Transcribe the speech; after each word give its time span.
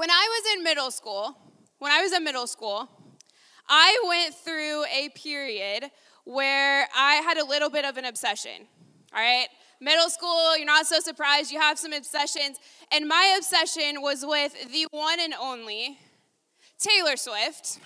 when 0.00 0.10
I 0.10 0.28
was 0.30 0.56
in 0.56 0.64
middle 0.64 0.90
school, 0.90 1.36
when 1.78 1.92
I 1.92 2.00
was 2.00 2.14
in 2.14 2.24
middle 2.24 2.46
school, 2.46 2.88
I 3.68 4.02
went 4.08 4.34
through 4.34 4.86
a 4.86 5.10
period 5.10 5.90
where 6.24 6.88
I 6.96 7.16
had 7.16 7.36
a 7.36 7.44
little 7.44 7.68
bit 7.68 7.84
of 7.84 7.98
an 7.98 8.06
obsession. 8.06 8.66
All 9.14 9.20
right? 9.20 9.48
Middle 9.78 10.08
school, 10.08 10.56
you're 10.56 10.64
not 10.64 10.86
so 10.86 11.00
surprised, 11.00 11.52
you 11.52 11.60
have 11.60 11.78
some 11.78 11.92
obsessions. 11.92 12.58
And 12.90 13.08
my 13.08 13.34
obsession 13.36 14.00
was 14.00 14.24
with 14.26 14.54
the 14.72 14.86
one 14.90 15.20
and 15.20 15.34
only 15.34 15.98
Taylor 16.78 17.18
Swift. 17.18 17.78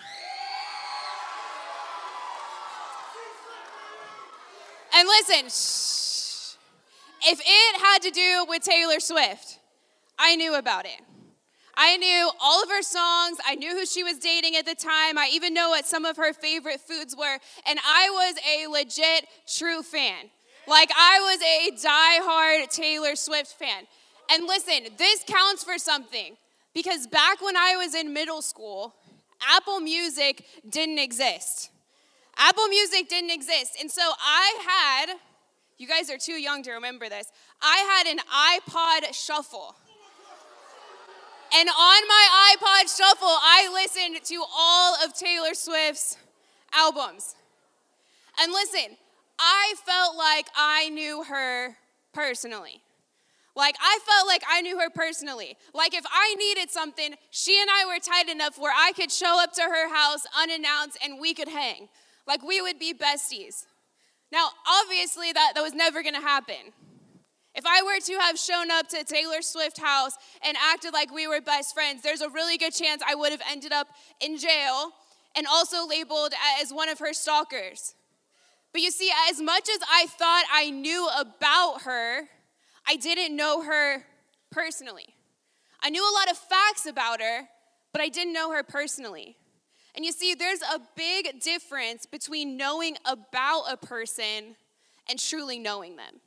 And 4.94 5.08
listen, 5.08 5.48
shh, 5.48 6.54
if 7.26 7.40
it 7.40 7.80
had 7.80 8.02
to 8.02 8.10
do 8.12 8.46
with 8.48 8.62
Taylor 8.62 9.00
Swift, 9.00 9.58
I 10.16 10.36
knew 10.36 10.54
about 10.54 10.84
it. 10.84 11.00
I 11.76 11.96
knew 11.96 12.30
all 12.40 12.62
of 12.62 12.68
her 12.68 12.82
songs. 12.82 13.38
I 13.46 13.54
knew 13.54 13.70
who 13.70 13.86
she 13.86 14.02
was 14.02 14.18
dating 14.18 14.56
at 14.56 14.66
the 14.66 14.74
time. 14.74 15.18
I 15.18 15.28
even 15.32 15.54
know 15.54 15.70
what 15.70 15.86
some 15.86 16.04
of 16.04 16.16
her 16.16 16.32
favorite 16.32 16.80
foods 16.80 17.16
were. 17.16 17.38
And 17.66 17.78
I 17.84 18.10
was 18.10 18.34
a 18.48 18.66
legit, 18.68 19.26
true 19.46 19.82
fan. 19.82 20.30
Like, 20.66 20.90
I 20.96 21.20
was 21.20 21.42
a 21.42 21.82
die-hard 21.82 22.70
Taylor 22.70 23.16
Swift 23.16 23.52
fan. 23.52 23.84
And 24.30 24.46
listen, 24.46 24.94
this 24.96 25.24
counts 25.26 25.64
for 25.64 25.78
something 25.78 26.36
because 26.74 27.06
back 27.06 27.42
when 27.42 27.56
I 27.56 27.76
was 27.76 27.94
in 27.94 28.12
middle 28.12 28.40
school, 28.40 28.94
Apple 29.46 29.80
Music 29.80 30.46
didn't 30.68 30.98
exist. 30.98 31.70
Apple 32.36 32.68
Music 32.68 33.08
didn't 33.08 33.30
exist. 33.30 33.76
And 33.80 33.90
so 33.90 34.02
I 34.02 34.58
had, 34.66 35.16
you 35.78 35.86
guys 35.86 36.10
are 36.10 36.18
too 36.18 36.32
young 36.32 36.62
to 36.62 36.72
remember 36.72 37.08
this, 37.08 37.30
I 37.60 38.02
had 38.04 38.06
an 38.06 38.18
iPod 38.18 39.14
shuffle. 39.14 39.76
And 41.56 41.68
on 41.68 42.08
my 42.08 42.56
iPod 42.56 42.96
shuffle, 42.96 43.28
I 43.28 43.70
listened 43.72 44.24
to 44.24 44.44
all 44.56 44.96
of 45.04 45.14
Taylor 45.14 45.54
Swift's 45.54 46.16
albums. 46.72 47.36
And 48.40 48.52
listen, 48.52 48.96
I 49.38 49.74
felt 49.86 50.16
like 50.16 50.48
I 50.56 50.88
knew 50.88 51.22
her 51.24 51.76
personally. 52.12 52.80
Like, 53.56 53.76
I 53.80 54.00
felt 54.04 54.26
like 54.26 54.42
I 54.50 54.62
knew 54.62 54.80
her 54.80 54.90
personally. 54.90 55.56
Like, 55.72 55.94
if 55.94 56.04
I 56.12 56.34
needed 56.34 56.72
something, 56.72 57.14
she 57.30 57.60
and 57.60 57.70
I 57.70 57.86
were 57.86 58.00
tight 58.00 58.28
enough 58.28 58.58
where 58.58 58.74
I 58.76 58.90
could 58.92 59.12
show 59.12 59.40
up 59.40 59.52
to 59.52 59.62
her 59.62 59.94
house 59.94 60.26
unannounced 60.36 60.98
and 61.04 61.20
we 61.20 61.34
could 61.34 61.48
hang. 61.48 61.88
Like, 62.26 62.42
we 62.42 62.60
would 62.60 62.80
be 62.80 62.92
besties. 62.92 63.66
Now, 64.32 64.48
obviously, 64.66 65.32
that, 65.32 65.52
that 65.54 65.62
was 65.62 65.72
never 65.72 66.02
gonna 66.02 66.20
happen. 66.20 66.72
If 67.54 67.64
I 67.66 67.82
were 67.82 68.00
to 68.00 68.20
have 68.20 68.38
shown 68.38 68.70
up 68.70 68.88
to 68.88 69.04
Taylor 69.04 69.40
Swift 69.40 69.78
house 69.78 70.12
and 70.42 70.56
acted 70.60 70.92
like 70.92 71.12
we 71.12 71.28
were 71.28 71.40
best 71.40 71.72
friends, 71.72 72.02
there's 72.02 72.20
a 72.20 72.28
really 72.28 72.58
good 72.58 72.74
chance 72.74 73.00
I 73.06 73.14
would 73.14 73.30
have 73.30 73.42
ended 73.48 73.72
up 73.72 73.88
in 74.20 74.36
jail 74.38 74.90
and 75.36 75.46
also 75.46 75.86
labeled 75.86 76.32
as 76.60 76.72
one 76.72 76.88
of 76.88 76.98
her 76.98 77.12
stalkers. 77.12 77.94
But 78.72 78.82
you 78.82 78.90
see, 78.90 79.10
as 79.30 79.40
much 79.40 79.68
as 79.68 79.78
I 79.88 80.06
thought 80.06 80.44
I 80.52 80.70
knew 80.70 81.08
about 81.16 81.82
her, 81.82 82.22
I 82.88 82.96
didn't 82.96 83.36
know 83.36 83.62
her 83.62 84.04
personally. 84.50 85.14
I 85.80 85.90
knew 85.90 86.02
a 86.02 86.14
lot 86.14 86.30
of 86.30 86.36
facts 86.36 86.86
about 86.86 87.20
her, 87.20 87.42
but 87.92 88.00
I 88.00 88.08
didn't 88.08 88.32
know 88.32 88.50
her 88.50 88.64
personally. 88.64 89.36
And 89.94 90.04
you 90.04 90.10
see, 90.10 90.34
there's 90.34 90.62
a 90.62 90.80
big 90.96 91.40
difference 91.40 92.04
between 92.04 92.56
knowing 92.56 92.96
about 93.04 93.64
a 93.70 93.76
person 93.76 94.56
and 95.08 95.18
truly 95.20 95.60
knowing 95.60 95.94
them. 95.94 96.20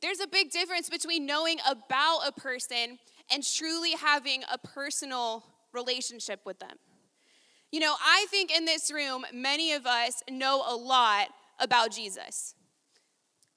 There's 0.00 0.20
a 0.20 0.26
big 0.26 0.50
difference 0.50 0.88
between 0.88 1.26
knowing 1.26 1.58
about 1.68 2.20
a 2.26 2.32
person 2.32 2.98
and 3.30 3.42
truly 3.42 3.92
having 3.92 4.44
a 4.52 4.58
personal 4.58 5.44
relationship 5.72 6.40
with 6.44 6.58
them. 6.60 6.76
You 7.70 7.80
know, 7.80 7.94
I 8.00 8.26
think 8.30 8.50
in 8.50 8.64
this 8.64 8.90
room, 8.90 9.26
many 9.32 9.72
of 9.72 9.86
us 9.86 10.22
know 10.30 10.64
a 10.66 10.74
lot 10.74 11.28
about 11.58 11.90
Jesus. 11.90 12.54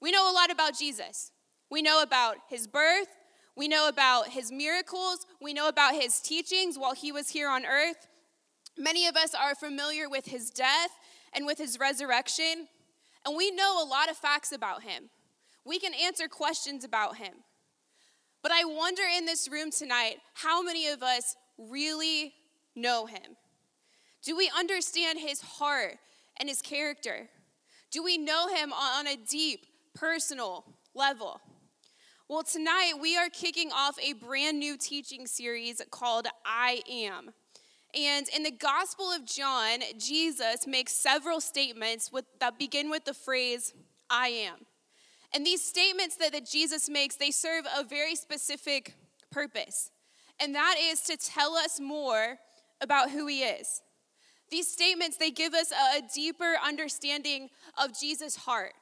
We 0.00 0.10
know 0.10 0.30
a 0.30 0.34
lot 0.34 0.50
about 0.50 0.76
Jesus. 0.76 1.30
We 1.70 1.80
know 1.80 2.02
about 2.02 2.36
his 2.50 2.66
birth, 2.66 3.08
we 3.56 3.66
know 3.66 3.88
about 3.88 4.28
his 4.28 4.52
miracles, 4.52 5.26
we 5.40 5.54
know 5.54 5.68
about 5.68 5.94
his 5.94 6.20
teachings 6.20 6.78
while 6.78 6.92
he 6.92 7.12
was 7.12 7.30
here 7.30 7.48
on 7.48 7.64
earth. 7.64 8.08
Many 8.76 9.06
of 9.06 9.16
us 9.16 9.34
are 9.34 9.54
familiar 9.54 10.08
with 10.08 10.26
his 10.26 10.50
death 10.50 10.90
and 11.32 11.46
with 11.46 11.56
his 11.56 11.78
resurrection, 11.78 12.68
and 13.24 13.36
we 13.36 13.50
know 13.52 13.82
a 13.82 13.88
lot 13.88 14.10
of 14.10 14.18
facts 14.18 14.52
about 14.52 14.82
him. 14.82 15.08
We 15.64 15.78
can 15.78 15.92
answer 15.94 16.28
questions 16.28 16.84
about 16.84 17.16
him. 17.16 17.34
But 18.42 18.52
I 18.52 18.64
wonder 18.64 19.02
in 19.16 19.26
this 19.26 19.48
room 19.48 19.70
tonight 19.70 20.16
how 20.34 20.62
many 20.62 20.88
of 20.88 21.02
us 21.02 21.36
really 21.56 22.34
know 22.74 23.06
him? 23.06 23.36
Do 24.22 24.36
we 24.36 24.50
understand 24.56 25.18
his 25.18 25.40
heart 25.40 25.98
and 26.38 26.48
his 26.48 26.62
character? 26.62 27.28
Do 27.90 28.02
we 28.02 28.18
know 28.18 28.48
him 28.48 28.72
on 28.72 29.06
a 29.06 29.16
deep, 29.16 29.66
personal 29.94 30.64
level? 30.94 31.40
Well, 32.28 32.42
tonight 32.42 32.94
we 33.00 33.16
are 33.16 33.28
kicking 33.28 33.70
off 33.72 33.96
a 34.02 34.14
brand 34.14 34.58
new 34.58 34.76
teaching 34.76 35.26
series 35.26 35.82
called 35.90 36.26
I 36.46 36.80
Am. 36.90 37.30
And 37.94 38.26
in 38.34 38.42
the 38.42 38.50
Gospel 38.50 39.12
of 39.12 39.26
John, 39.26 39.80
Jesus 39.98 40.66
makes 40.66 40.94
several 40.94 41.40
statements 41.40 42.10
with, 42.10 42.24
that 42.40 42.58
begin 42.58 42.88
with 42.88 43.04
the 43.04 43.12
phrase, 43.12 43.74
I 44.08 44.28
am. 44.28 44.66
And 45.34 45.46
these 45.46 45.64
statements 45.64 46.16
that, 46.16 46.32
that 46.32 46.46
Jesus 46.46 46.88
makes, 46.88 47.16
they 47.16 47.30
serve 47.30 47.64
a 47.76 47.84
very 47.84 48.14
specific 48.14 48.94
purpose. 49.30 49.90
And 50.40 50.54
that 50.54 50.76
is 50.78 51.00
to 51.02 51.16
tell 51.16 51.54
us 51.54 51.80
more 51.80 52.38
about 52.80 53.10
who 53.10 53.26
he 53.26 53.42
is. 53.42 53.80
These 54.50 54.70
statements, 54.70 55.16
they 55.16 55.30
give 55.30 55.54
us 55.54 55.72
a, 55.72 55.98
a 55.98 56.02
deeper 56.14 56.54
understanding 56.62 57.48
of 57.82 57.98
Jesus' 57.98 58.36
heart. 58.36 58.74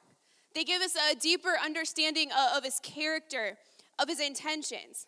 They 0.53 0.65
give 0.65 0.81
us 0.81 0.95
a 1.11 1.15
deeper 1.15 1.53
understanding 1.63 2.29
of, 2.31 2.57
of 2.57 2.63
his 2.65 2.79
character, 2.83 3.57
of 3.97 4.09
his 4.09 4.19
intentions. 4.19 5.07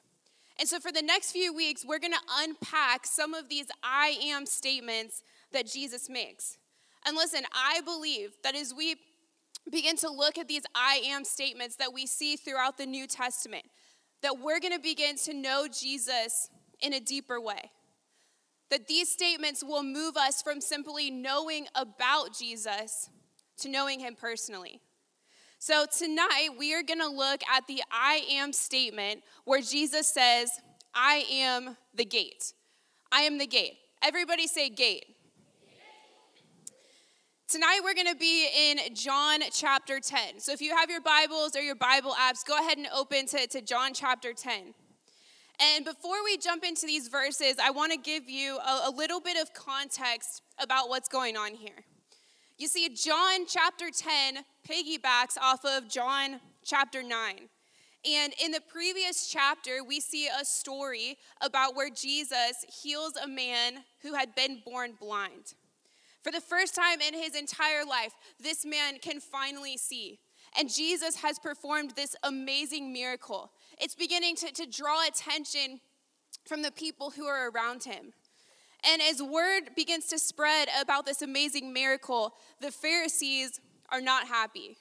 And 0.58 0.70
so, 0.70 0.80
for 0.80 0.92
the 0.92 1.02
next 1.02 1.32
few 1.32 1.54
weeks, 1.54 1.84
we're 1.86 2.00
going 2.00 2.14
to 2.14 2.20
unpack 2.38 3.06
some 3.06 3.34
of 3.34 3.50
these 3.50 3.66
I 3.84 4.18
am 4.24 4.46
statements 4.46 5.24
that 5.52 5.66
Jesus 5.66 6.10
makes. 6.10 6.58
And 7.06 7.18
listen, 7.18 7.42
I 7.54 7.82
believe 7.82 8.36
that 8.44 8.56
as 8.56 8.74
we 8.74 8.96
begin 9.72 9.98
to 9.98 10.10
look 10.10 10.38
at 10.38 10.48
these 10.48 10.64
I 10.76 11.02
am 11.06 11.24
statements 11.24 11.76
that 11.78 11.94
we 11.94 12.06
see 12.06 12.36
throughout 12.36 12.78
the 12.78 12.86
New 12.86 13.08
Testament, 13.08 13.66
that 14.22 14.40
we're 14.40 14.60
going 14.60 14.74
to 14.74 14.80
begin 14.80 15.16
to 15.18 15.34
know 15.34 15.68
Jesus 15.68 16.50
in 16.82 16.94
a 16.94 17.00
deeper 17.00 17.40
way. 17.40 17.72
That 18.70 18.88
these 18.88 19.10
statements 19.10 19.64
will 19.64 19.84
move 19.84 20.18
us 20.18 20.42
from 20.42 20.62
simply 20.62 21.12
knowing 21.12 21.68
about 21.76 22.38
Jesus 22.38 23.10
to 23.58 23.70
knowing 23.70 24.00
him 24.00 24.16
personally. 24.20 24.82
So 25.60 25.86
tonight 25.98 26.50
we 26.58 26.74
are 26.74 26.84
going 26.84 27.00
to 27.00 27.08
look 27.08 27.42
at 27.50 27.68
the 27.68 27.82
I 27.92 28.26
am 28.32 28.52
statement 28.52 29.22
where 29.46 29.62
Jesus 29.62 30.08
says, 30.08 30.52
I 30.94 31.26
am 31.32 31.78
the 31.94 32.06
gate. 32.06 32.54
I 33.12 33.22
am 33.22 33.38
the 33.38 33.48
gate. 33.48 33.76
Everybody 34.02 34.48
say 34.48 34.70
gate. 34.70 35.06
Tonight 37.54 37.82
we're 37.84 37.94
going 37.94 38.08
to 38.08 38.16
be 38.16 38.48
in 38.72 38.96
John 38.96 39.42
chapter 39.52 40.00
10. 40.00 40.40
So 40.40 40.54
if 40.54 40.60
you 40.60 40.76
have 40.76 40.90
your 40.90 41.02
Bibles 41.02 41.56
or 41.56 41.62
your 41.62 41.76
Bible 41.76 42.16
apps, 42.20 42.44
go 42.44 42.58
ahead 42.58 42.80
and 42.80 42.88
open 42.92 43.28
to, 43.28 43.46
to 43.46 43.62
John 43.62 43.94
chapter 43.94 44.34
10. 44.34 44.74
And 45.60 45.86
before 45.86 46.24
we 46.24 46.36
jump 46.38 46.64
into 46.64 46.88
these 46.88 47.10
verses, 47.10 47.58
I 47.64 47.70
want 47.70 47.92
to 47.92 48.00
give 48.00 48.28
you 48.28 48.58
a, 48.58 48.88
a 48.88 48.90
little 48.90 49.20
bit 49.20 49.40
of 49.40 49.54
context 49.54 50.42
about 50.58 50.90
what's 50.90 51.08
going 51.08 51.38
on 51.38 51.54
here. 51.54 51.86
You 52.58 52.68
see, 52.68 52.90
John 52.90 53.46
chapter 53.48 53.92
10 53.96 54.38
piggybacks 54.68 55.38
off 55.40 55.64
of 55.64 55.88
John 55.88 56.40
chapter 56.66 57.04
9. 57.04 57.36
And 58.12 58.34
in 58.44 58.50
the 58.50 58.62
previous 58.62 59.28
chapter, 59.28 59.84
we 59.88 60.00
see 60.00 60.28
a 60.28 60.44
story 60.44 61.20
about 61.40 61.76
where 61.76 61.92
Jesus 61.92 62.66
heals 62.82 63.14
a 63.16 63.28
man 63.28 63.84
who 64.02 64.16
had 64.16 64.34
been 64.34 64.64
born 64.66 64.94
blind. 65.00 65.54
For 66.24 66.32
the 66.32 66.42
first 66.42 66.74
time 66.74 67.02
in 67.02 67.14
his 67.14 67.36
entire 67.36 67.84
life, 67.86 68.14
this 68.40 68.66
man 68.66 68.98
can 69.00 69.20
finally 69.20 69.78
see. 69.78 70.20
And 70.58 70.74
Jesus 70.74 71.18
has 71.18 71.38
performed 71.38 71.92
this 71.92 72.16
amazing 72.24 72.94
miracle. 72.94 73.52
It's 73.80 73.96
beginning 73.96 74.36
to, 74.38 74.52
to 74.52 74.66
draw 74.66 75.06
attention 75.06 75.82
from 76.46 76.62
the 76.62 76.72
people 76.72 77.12
who 77.12 77.26
are 77.26 77.50
around 77.50 77.84
him. 77.84 78.14
And 78.90 79.02
as 79.02 79.22
word 79.22 79.76
begins 79.76 80.06
to 80.08 80.20
spread 80.20 80.70
about 80.82 81.06
this 81.06 81.22
amazing 81.22 81.74
miracle, 81.74 82.34
the 82.62 82.72
Pharisees 82.72 83.60
are 83.90 84.02
not 84.02 84.28
happy. 84.28 84.78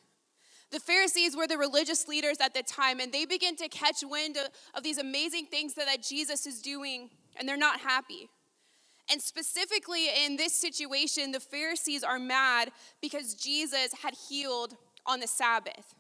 The 0.70 0.80
Pharisees 0.80 1.36
were 1.36 1.46
the 1.46 1.58
religious 1.58 2.08
leaders 2.08 2.38
at 2.40 2.54
the 2.54 2.62
time, 2.62 2.98
and 2.98 3.12
they 3.12 3.26
begin 3.26 3.56
to 3.56 3.68
catch 3.68 4.02
wind 4.02 4.36
of, 4.36 4.48
of 4.74 4.82
these 4.82 4.98
amazing 4.98 5.46
things 5.46 5.74
that, 5.74 5.86
that 5.86 6.02
Jesus 6.02 6.46
is 6.46 6.62
doing, 6.62 7.10
and 7.36 7.48
they're 7.48 7.56
not 7.56 7.80
happy. 7.80 8.28
And 9.10 9.20
specifically 9.20 10.06
in 10.24 10.36
this 10.36 10.54
situation, 10.54 11.32
the 11.32 11.40
Pharisees 11.40 12.04
are 12.04 12.18
mad 12.18 12.70
because 13.00 13.34
Jesus 13.34 13.92
had 14.02 14.14
healed 14.28 14.76
on 15.06 15.20
the 15.20 15.26
Sabbath. 15.26 15.94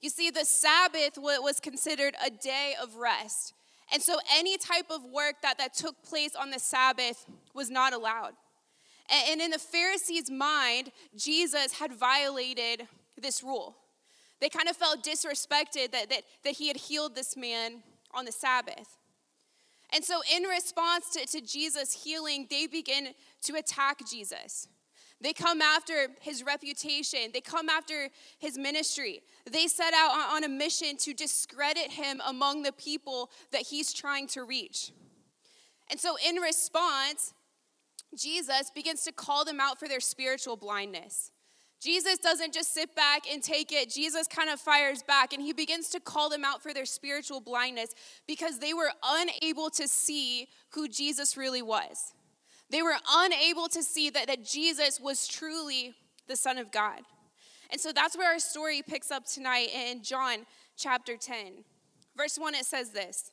You 0.00 0.10
see, 0.10 0.30
the 0.30 0.44
Sabbath 0.44 1.18
was 1.18 1.58
considered 1.60 2.14
a 2.24 2.30
day 2.30 2.74
of 2.80 2.96
rest. 2.96 3.54
And 3.92 4.02
so 4.02 4.18
any 4.34 4.58
type 4.58 4.86
of 4.90 5.04
work 5.04 5.36
that, 5.42 5.58
that 5.58 5.74
took 5.74 6.02
place 6.02 6.34
on 6.34 6.50
the 6.50 6.58
Sabbath 6.58 7.26
was 7.54 7.70
not 7.70 7.92
allowed. 7.92 8.32
And, 9.08 9.40
in 9.40 9.52
the 9.52 9.58
Pharisees' 9.58 10.30
mind, 10.30 10.90
Jesus 11.16 11.72
had 11.78 11.92
violated 11.92 12.88
this 13.16 13.42
rule. 13.42 13.76
They 14.40 14.48
kind 14.48 14.68
of 14.68 14.76
felt 14.76 15.04
disrespected 15.04 15.92
that, 15.92 16.10
that, 16.10 16.22
that 16.44 16.54
he 16.54 16.66
had 16.68 16.76
healed 16.76 17.14
this 17.14 17.36
man 17.36 17.84
on 18.12 18.24
the 18.24 18.32
Sabbath. 18.32 18.98
And 19.92 20.04
so, 20.04 20.20
in 20.34 20.44
response 20.44 21.10
to, 21.10 21.26
to 21.26 21.40
Jesus' 21.40 21.92
healing, 22.04 22.46
they 22.50 22.66
begin 22.66 23.08
to 23.42 23.54
attack 23.54 24.00
Jesus. 24.08 24.68
They 25.20 25.32
come 25.32 25.62
after 25.62 26.08
his 26.20 26.44
reputation. 26.44 27.30
They 27.32 27.40
come 27.40 27.68
after 27.68 28.08
his 28.38 28.58
ministry. 28.58 29.22
They 29.50 29.66
set 29.66 29.94
out 29.94 30.34
on 30.34 30.44
a 30.44 30.48
mission 30.48 30.96
to 30.98 31.14
discredit 31.14 31.90
him 31.90 32.20
among 32.26 32.62
the 32.62 32.72
people 32.72 33.30
that 33.52 33.62
he's 33.62 33.92
trying 33.92 34.26
to 34.28 34.44
reach. 34.44 34.92
And 35.90 35.98
so, 35.98 36.16
in 36.26 36.36
response, 36.36 37.32
Jesus 38.16 38.70
begins 38.74 39.04
to 39.04 39.12
call 39.12 39.44
them 39.44 39.60
out 39.60 39.78
for 39.78 39.88
their 39.88 40.00
spiritual 40.00 40.56
blindness. 40.56 41.30
Jesus 41.80 42.18
doesn't 42.18 42.54
just 42.54 42.72
sit 42.72 42.94
back 42.96 43.24
and 43.30 43.42
take 43.42 43.70
it. 43.70 43.90
Jesus 43.90 44.26
kind 44.26 44.48
of 44.48 44.58
fires 44.58 45.02
back 45.02 45.32
and 45.32 45.42
he 45.42 45.52
begins 45.52 45.88
to 45.90 46.00
call 46.00 46.30
them 46.30 46.44
out 46.44 46.62
for 46.62 46.72
their 46.72 46.86
spiritual 46.86 47.40
blindness 47.40 47.94
because 48.26 48.58
they 48.58 48.72
were 48.72 48.90
unable 49.04 49.68
to 49.70 49.86
see 49.86 50.48
who 50.70 50.88
Jesus 50.88 51.36
really 51.36 51.62
was. 51.62 52.14
They 52.70 52.82
were 52.82 52.96
unable 53.10 53.68
to 53.68 53.82
see 53.82 54.10
that, 54.10 54.26
that 54.26 54.44
Jesus 54.44 54.98
was 55.00 55.28
truly 55.28 55.94
the 56.26 56.36
Son 56.36 56.58
of 56.58 56.72
God. 56.72 57.00
And 57.70 57.80
so 57.80 57.92
that's 57.92 58.16
where 58.16 58.32
our 58.32 58.38
story 58.38 58.82
picks 58.82 59.10
up 59.10 59.26
tonight 59.26 59.68
in 59.74 60.02
John 60.02 60.46
chapter 60.76 61.16
10. 61.16 61.64
Verse 62.16 62.38
1, 62.38 62.54
it 62.54 62.64
says 62.64 62.90
this 62.90 63.30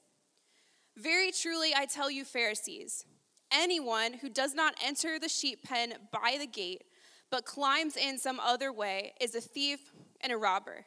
Very 0.98 1.31
truly 1.31 1.74
I 1.75 1.86
tell 1.86 2.12
you, 2.12 2.25
Pharisees, 2.25 3.06
anyone 3.51 4.13
who 4.13 4.30
does 4.30 4.54
not 4.54 4.75
enter 4.84 5.18
the 5.18 5.30
sheep 5.30 5.63
pen 5.63 5.94
by 6.12 6.38
the 6.40 6.48
gate, 6.48 6.84
but 7.33 7.45
climbs 7.45 7.97
in 7.97 8.19
some 8.19 8.39
other 8.39 8.71
way, 8.71 9.12
is 9.19 9.33
a 9.33 9.41
thief 9.41 9.91
and 10.21 10.31
a 10.31 10.38
robber. 10.38 10.85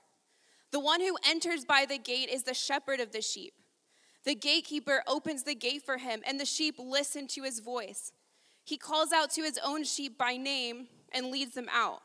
The 0.71 0.79
one 0.79 1.01
who 1.01 1.19
enters 1.29 1.65
by 1.65 1.87
the 1.87 1.99
gate 1.99 2.29
is 2.29 2.45
the 2.45 2.55
shepherd 2.55 3.01
of 3.01 3.11
the 3.11 3.21
sheep. 3.21 3.55
The 4.25 4.37
gatekeeper 4.37 5.03
opens 5.09 5.43
the 5.43 5.57
gate 5.57 5.83
for 5.83 5.99
him, 5.99 6.23
and 6.25 6.39
the 6.39 6.45
sheep 6.45 6.77
listen 6.79 7.27
to 7.27 7.43
his 7.43 7.59
voice. 7.59 8.13
He 8.63 8.77
calls 8.77 9.11
out 9.11 9.33
to 9.33 9.43
his 9.43 9.59
own 9.65 9.83
sheep 9.83 10.17
by 10.17 10.37
name 10.37 10.87
and 11.11 11.33
leads 11.33 11.55
them 11.55 11.69
out. 11.69 12.03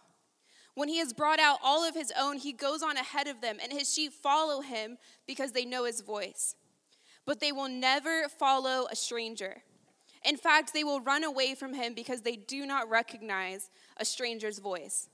When 0.74 0.90
he 0.90 0.98
has 0.98 1.14
brought 1.14 1.40
out 1.40 1.60
all 1.62 1.88
of 1.88 1.94
his 1.94 2.12
own, 2.20 2.38
he 2.38 2.52
goes 2.52 2.82
on 2.82 2.98
ahead 2.98 3.28
of 3.28 3.42
them, 3.42 3.58
and 3.62 3.72
his 3.72 3.94
sheep 3.94 4.12
follow 4.12 4.62
him 4.62 4.98
because 5.28 5.52
they 5.52 5.66
know 5.66 5.86
his 5.86 6.02
voice. 6.02 6.56
But 7.28 7.42
they 7.42 7.52
will 7.52 7.70
never 7.70 8.28
follow 8.28 8.88
a 8.92 8.96
stranger. 8.96 9.62
In 10.24 10.38
fact, 10.38 10.74
they 10.74 10.84
will 10.84 11.02
run 11.02 11.24
away 11.24 11.56
from 11.56 11.74
him 11.74 11.94
because 11.94 12.22
they 12.22 12.36
do 12.36 12.66
not 12.66 12.90
recognize 12.90 13.70
a 13.98 14.06
stranger's 14.06 14.60
voice. 14.60 15.10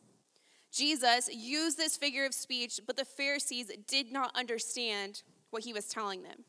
Jesus 0.71 1.30
used 1.33 1.77
this 1.77 1.95
figure 1.95 2.25
of 2.25 2.33
speech, 2.33 2.80
but 2.86 2.98
the 2.98 3.06
Pharisees 3.06 3.71
did 3.88 4.12
not 4.12 4.36
understand 4.36 5.24
what 5.50 5.63
he 5.63 5.74
was 5.74 5.86
telling 5.86 6.24
them. 6.24 6.44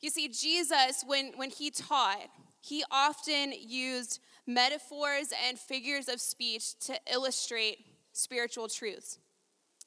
You 0.00 0.10
see, 0.10 0.28
Jesus, 0.28 1.02
when, 1.06 1.32
when 1.36 1.48
he 1.48 1.70
taught, 1.70 2.28
he 2.60 2.84
often 2.90 3.54
used 3.58 4.20
metaphors 4.46 5.32
and 5.48 5.58
figures 5.58 6.08
of 6.08 6.20
speech 6.20 6.78
to 6.80 6.98
illustrate 7.10 7.78
spiritual 8.12 8.68
truths. 8.68 9.18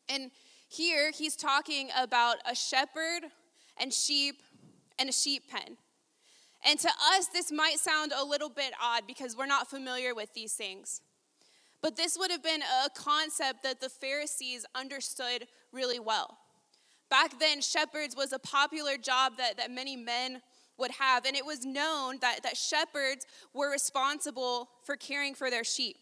And 0.09 0.31
here 0.67 1.11
he's 1.11 1.35
talking 1.35 1.89
about 1.95 2.37
a 2.49 2.55
shepherd 2.55 3.25
and 3.79 3.93
sheep 3.93 4.41
and 4.97 5.09
a 5.09 5.13
sheep 5.13 5.49
pen. 5.49 5.77
And 6.67 6.77
to 6.79 6.89
us, 7.15 7.27
this 7.27 7.49
might 7.49 7.79
sound 7.79 8.11
a 8.15 8.25
little 8.25 8.49
bit 8.49 8.73
odd 8.81 9.03
because 9.07 9.37
we're 9.37 9.45
not 9.45 9.69
familiar 9.69 10.13
with 10.13 10.33
these 10.33 10.53
things. 10.53 11.01
But 11.81 11.95
this 11.95 12.17
would 12.19 12.29
have 12.29 12.43
been 12.43 12.61
a 12.61 12.89
concept 12.89 13.63
that 13.63 13.79
the 13.79 13.87
Pharisees 13.87 14.65
understood 14.75 15.47
really 15.71 15.99
well. 15.99 16.37
Back 17.09 17.39
then, 17.39 17.61
shepherds 17.61 18.17
was 18.17 18.33
a 18.33 18.39
popular 18.39 18.97
job 18.97 19.33
that, 19.37 19.55
that 19.55 19.71
many 19.71 19.95
men 19.95 20.41
would 20.77 20.91
have. 20.91 21.25
And 21.25 21.37
it 21.37 21.45
was 21.45 21.65
known 21.65 22.17
that, 22.19 22.43
that 22.43 22.57
shepherds 22.57 23.25
were 23.53 23.71
responsible 23.71 24.67
for 24.83 24.97
caring 24.97 25.35
for 25.35 25.49
their 25.49 25.63
sheep. 25.63 25.95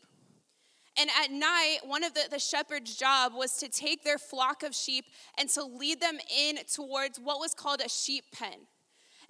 And 0.98 1.12
at 1.22 1.30
night, 1.30 1.80
one 1.84 2.04
of 2.04 2.16
the, 2.16 2.22
the 2.32 2.40
shepherd's 2.40 2.96
job 2.96 3.34
was 3.36 3.58
to 3.58 3.70
take 3.70 4.04
their 4.04 4.18
flock 4.18 4.64
of 4.64 4.74
sheep 4.74 5.06
and 5.38 5.48
to 5.50 5.64
lead 5.64 6.02
them 6.02 6.18
in 6.36 6.58
towards 6.74 7.20
what 7.20 7.40
was 7.40 7.54
called 7.54 7.82
a 7.86 7.90
sheep 7.90 8.24
pen. 8.34 8.66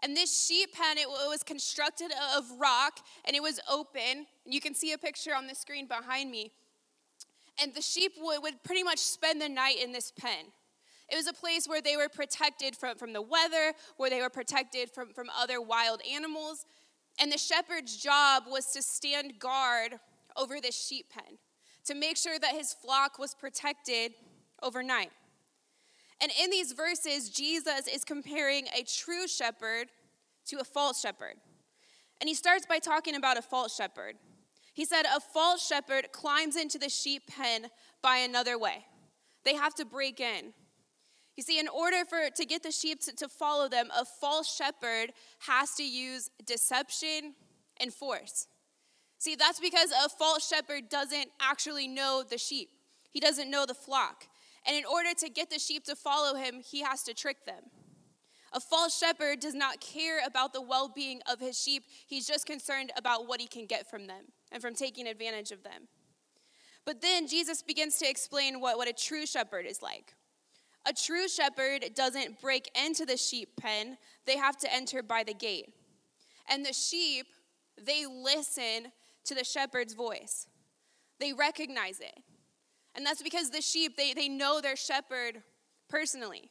And 0.03 0.15
this 0.15 0.45
sheep 0.45 0.73
pen, 0.73 0.97
it, 0.97 1.07
was 1.07 1.43
constructed 1.43 2.11
of 2.35 2.45
rock 2.59 2.99
and 3.25 3.35
it 3.35 3.41
was 3.41 3.59
open. 3.69 4.27
You 4.45 4.61
can 4.61 4.75
see 4.75 4.93
a 4.93 4.97
picture 4.97 5.33
on 5.35 5.47
the 5.47 5.55
screen 5.55 5.87
behind 5.87 6.31
me. 6.31 6.51
And 7.61 7.73
the 7.73 7.81
sheep 7.81 8.13
would, 8.19 8.43
would 8.43 8.63
pretty 8.63 8.83
much 8.83 8.99
spend 8.99 9.41
the 9.41 9.49
night 9.49 9.77
in 9.81 9.91
this 9.91 10.11
pen. 10.11 10.51
It 11.09 11.15
was 11.15 11.27
a 11.27 11.33
place 11.33 11.67
where 11.67 11.81
they 11.81 11.95
were 11.95 12.09
protected 12.09 12.75
from, 12.75 12.97
from 12.97 13.13
the 13.13 13.21
weather, 13.21 13.73
where 13.97 14.09
they 14.09 14.21
were 14.21 14.29
protected 14.29 14.89
from, 14.89 15.13
from 15.13 15.29
other 15.37 15.61
wild 15.61 16.01
animals. 16.11 16.65
And 17.19 17.31
the 17.31 17.37
shepherd's 17.37 17.95
job 17.95 18.43
was 18.47 18.71
to 18.71 18.81
stand 18.81 19.39
guard 19.39 19.99
over 20.35 20.59
this 20.59 20.75
sheep 20.75 21.07
pen, 21.13 21.37
to 21.85 21.95
make 21.95 22.17
sure 22.17 22.37
that 22.39 22.55
his 22.55 22.73
flock 22.73 23.19
was 23.19 23.33
protected 23.33 24.13
overnight. 24.61 25.11
And 26.21 26.31
in 26.41 26.49
these 26.49 26.71
verses, 26.71 27.29
Jesus 27.29 27.87
is 27.93 28.03
comparing 28.03 28.67
a 28.67 28.83
true 28.83 29.27
shepherd 29.27 29.87
to 30.47 30.57
a 30.57 30.63
false 30.63 31.01
shepherd. 31.01 31.35
And 32.21 32.29
he 32.29 32.35
starts 32.35 32.65
by 32.65 32.79
talking 32.79 33.15
about 33.15 33.37
a 33.37 33.41
false 33.41 33.75
shepherd. 33.75 34.15
He 34.73 34.85
said, 34.85 35.03
A 35.03 35.19
false 35.19 35.65
shepherd 35.65 36.11
climbs 36.11 36.55
into 36.55 36.77
the 36.77 36.89
sheep 36.89 37.23
pen 37.27 37.67
by 38.01 38.17
another 38.17 38.57
way. 38.57 38.85
They 39.43 39.55
have 39.55 39.75
to 39.75 39.85
break 39.85 40.19
in. 40.19 40.53
You 41.35 41.43
see, 41.43 41.59
in 41.59 41.67
order 41.67 42.05
for 42.05 42.29
to 42.33 42.45
get 42.45 42.63
the 42.63 42.71
sheep 42.71 43.01
to, 43.01 43.15
to 43.15 43.27
follow 43.27 43.67
them, 43.67 43.89
a 43.95 44.05
false 44.05 44.55
shepherd 44.55 45.11
has 45.39 45.73
to 45.75 45.83
use 45.83 46.29
deception 46.45 47.33
and 47.79 47.93
force. 47.93 48.47
See, 49.17 49.35
that's 49.35 49.59
because 49.59 49.91
a 49.91 50.09
false 50.09 50.47
shepherd 50.47 50.89
doesn't 50.89 51.29
actually 51.41 51.87
know 51.87 52.23
the 52.27 52.37
sheep. 52.37 52.69
He 53.11 53.19
doesn't 53.19 53.49
know 53.49 53.65
the 53.65 53.73
flock. 53.73 54.27
And 54.67 54.75
in 54.75 54.83
order 54.85 55.13
to 55.19 55.29
get 55.29 55.49
the 55.49 55.59
sheep 55.59 55.83
to 55.85 55.95
follow 55.95 56.35
him, 56.35 56.61
he 56.63 56.81
has 56.81 57.03
to 57.03 57.13
trick 57.13 57.45
them. 57.45 57.63
A 58.53 58.59
false 58.59 58.97
shepherd 58.97 59.41
does 59.41 59.53
not 59.53 59.81
care 59.81 60.19
about 60.25 60.53
the 60.53 60.61
well 60.61 60.89
being 60.93 61.21
of 61.29 61.39
his 61.39 61.61
sheep, 61.61 61.83
he's 62.07 62.25
just 62.25 62.45
concerned 62.45 62.91
about 62.97 63.27
what 63.27 63.41
he 63.41 63.47
can 63.47 63.65
get 63.65 63.89
from 63.89 64.07
them 64.07 64.25
and 64.51 64.61
from 64.61 64.73
taking 64.73 65.07
advantage 65.07 65.51
of 65.51 65.61
them. 65.63 65.89
But 66.85 67.01
then 67.01 67.27
Jesus 67.27 67.61
begins 67.61 67.97
to 67.97 68.09
explain 68.09 68.61
what, 68.61 68.77
what 68.77 68.87
a 68.87 68.93
true 68.93 69.25
shepherd 69.25 69.65
is 69.65 69.81
like. 69.81 70.13
A 70.87 70.93
true 70.93 71.27
shepherd 71.27 71.83
doesn't 71.95 72.39
break 72.39 72.69
into 72.79 73.05
the 73.05 73.17
sheep 73.17 73.49
pen, 73.59 73.97
they 74.25 74.37
have 74.37 74.55
to 74.57 74.73
enter 74.73 75.03
by 75.03 75.23
the 75.23 75.33
gate. 75.33 75.73
And 76.47 76.65
the 76.65 76.73
sheep, 76.73 77.25
they 77.83 78.05
listen 78.05 78.91
to 79.25 79.35
the 79.35 79.43
shepherd's 79.43 79.95
voice, 79.95 80.47
they 81.19 81.33
recognize 81.33 81.99
it. 81.99 82.19
And 82.95 83.05
that's 83.05 83.21
because 83.21 83.49
the 83.49 83.61
sheep, 83.61 83.97
they, 83.97 84.13
they 84.13 84.29
know 84.29 84.61
their 84.61 84.75
shepherd 84.75 85.43
personally. 85.89 86.49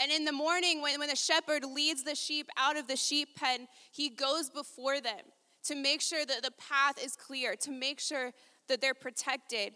And 0.00 0.12
in 0.12 0.24
the 0.24 0.32
morning, 0.32 0.80
when, 0.80 0.98
when 0.98 1.08
the 1.08 1.16
shepherd 1.16 1.64
leads 1.64 2.04
the 2.04 2.14
sheep 2.14 2.48
out 2.56 2.78
of 2.78 2.86
the 2.86 2.96
sheep 2.96 3.30
pen, 3.36 3.66
he 3.90 4.08
goes 4.08 4.48
before 4.48 5.00
them 5.00 5.20
to 5.64 5.74
make 5.74 6.00
sure 6.00 6.24
that 6.24 6.42
the 6.42 6.52
path 6.52 7.02
is 7.02 7.16
clear, 7.16 7.56
to 7.56 7.72
make 7.72 7.98
sure 7.98 8.32
that 8.68 8.80
they're 8.80 8.94
protected 8.94 9.74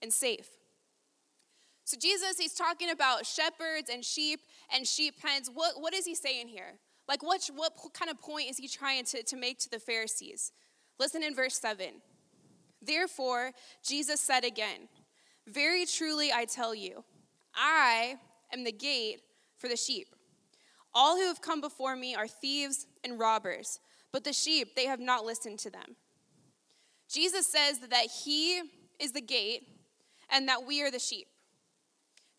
and 0.00 0.12
safe. 0.12 0.48
So 1.84 1.96
Jesus, 2.00 2.38
he's 2.38 2.54
talking 2.54 2.90
about 2.90 3.26
shepherds 3.26 3.90
and 3.92 4.04
sheep 4.04 4.40
and 4.74 4.86
sheep 4.86 5.20
pens. 5.20 5.50
What, 5.52 5.80
what 5.80 5.94
is 5.94 6.04
he 6.04 6.14
saying 6.14 6.48
here? 6.48 6.78
Like, 7.08 7.22
what, 7.22 7.48
what 7.54 7.72
kind 7.94 8.10
of 8.10 8.20
point 8.20 8.50
is 8.50 8.58
he 8.58 8.68
trying 8.68 9.04
to, 9.06 9.22
to 9.22 9.36
make 9.36 9.58
to 9.60 9.70
the 9.70 9.78
Pharisees? 9.78 10.52
Listen 10.98 11.22
in 11.22 11.34
verse 11.34 11.58
7. 11.58 11.86
Therefore, 12.82 13.52
Jesus 13.82 14.20
said 14.20 14.44
again, 14.44 14.88
Very 15.52 15.86
truly 15.86 16.30
I 16.32 16.44
tell 16.44 16.74
you, 16.74 17.04
I 17.54 18.16
am 18.52 18.64
the 18.64 18.72
gate 18.72 19.20
for 19.56 19.68
the 19.68 19.76
sheep. 19.76 20.08
All 20.94 21.16
who 21.16 21.26
have 21.26 21.40
come 21.40 21.60
before 21.60 21.96
me 21.96 22.14
are 22.14 22.26
thieves 22.26 22.86
and 23.04 23.18
robbers, 23.18 23.80
but 24.12 24.24
the 24.24 24.32
sheep, 24.32 24.74
they 24.74 24.86
have 24.86 25.00
not 25.00 25.24
listened 25.24 25.58
to 25.60 25.70
them. 25.70 25.96
Jesus 27.08 27.46
says 27.46 27.78
that 27.78 28.08
he 28.24 28.60
is 28.98 29.12
the 29.12 29.20
gate 29.20 29.62
and 30.30 30.48
that 30.48 30.66
we 30.66 30.82
are 30.82 30.90
the 30.90 30.98
sheep. 30.98 31.28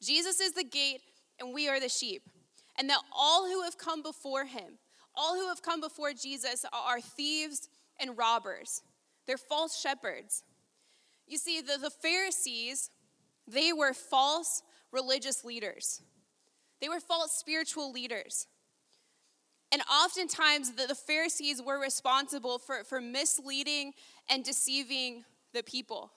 Jesus 0.02 0.40
is 0.40 0.54
the 0.54 0.64
gate, 0.64 1.02
and 1.40 1.54
we 1.54 1.68
are 1.68 1.80
the 1.80 1.90
sheep. 1.90 2.22
And 2.78 2.90
that 2.90 3.02
all 3.12 3.50
who 3.50 3.64
have 3.64 3.78
come 3.78 4.02
before 4.02 4.46
him, 4.46 4.78
all 5.16 5.36
who 5.36 5.48
have 5.48 5.62
come 5.62 5.82
before 5.82 6.14
Jesus, 6.14 6.66
are 6.72 7.02
thieves 7.02 7.68
and 8.00 8.18
robbers. 8.18 8.82
They're 9.28 9.38
false 9.38 9.80
shepherds. 9.80 10.44
You 11.28 11.38
see, 11.38 11.62
the, 11.62 11.78
the 11.78 11.90
Pharisees, 11.90 12.90
they 13.52 13.74
were 13.74 13.94
false 13.94 14.62
religious 14.92 15.44
leaders, 15.44 16.02
they 16.82 16.90
were 16.90 17.00
false 17.00 17.34
spiritual 17.34 17.92
leaders. 17.92 18.48
And 19.72 19.84
oftentimes, 19.84 20.72
the, 20.72 20.88
the 20.88 20.96
Pharisees 20.96 21.62
were 21.62 21.80
responsible 21.80 22.58
for, 22.58 22.84
for 22.84 23.00
misleading 23.00 23.94
and 24.28 24.44
deceiving 24.44 25.26
the 25.54 25.62
people. 25.62 26.12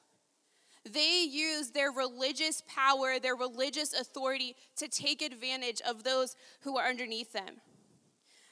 They 0.91 1.23
used 1.23 1.75
their 1.75 1.93
religious 1.93 2.63
power, 2.67 3.19
their 3.21 3.37
religious 3.37 3.93
authority 3.93 4.57
to 4.77 4.89
take 4.89 5.23
advantage 5.23 5.81
of 5.87 6.03
those 6.03 6.35
who 6.63 6.77
are 6.77 6.89
underneath 6.89 7.33
them. 7.33 7.61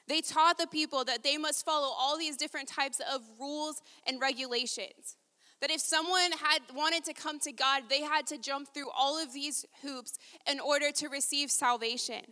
They 0.06 0.20
taught 0.20 0.58
the 0.58 0.66
people 0.66 1.04
that 1.04 1.22
they 1.22 1.38
must 1.38 1.64
follow 1.64 1.92
all 1.96 2.18
these 2.18 2.37
different 2.37 2.68
types 2.68 3.00
of 3.12 3.22
rules 3.38 3.80
and 4.06 4.20
regulations. 4.20 5.16
That 5.61 5.71
if 5.71 5.81
someone 5.81 6.33
had 6.43 6.62
wanted 6.75 7.05
to 7.05 7.12
come 7.12 7.38
to 7.40 7.52
God, 7.52 7.83
they 7.88 8.00
had 8.00 8.26
to 8.29 8.38
jump 8.38 8.73
through 8.73 8.90
all 8.97 9.23
of 9.23 9.33
these 9.35 9.67
hoops 9.83 10.19
in 10.50 10.59
order 10.59 10.90
to 10.93 11.09
receive 11.09 11.50
salvation. 11.50 12.23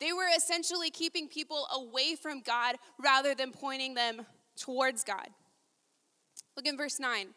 They 0.00 0.12
were 0.12 0.28
essentially 0.36 0.90
keeping 0.90 1.28
people 1.28 1.66
away 1.72 2.16
from 2.16 2.40
God 2.40 2.76
rather 3.02 3.34
than 3.34 3.52
pointing 3.52 3.94
them 3.94 4.26
towards 4.56 5.04
God. 5.04 5.28
Look 6.56 6.66
in 6.66 6.76
verse 6.76 6.98
9. 6.98 7.28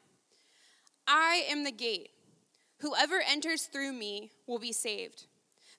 I 1.07 1.45
am 1.50 1.63
the 1.63 1.71
gate. 1.71 2.09
Whoever 2.79 3.21
enters 3.29 3.65
through 3.65 3.93
me 3.93 4.31
will 4.48 4.59
be 4.59 4.71
saved. 4.71 5.25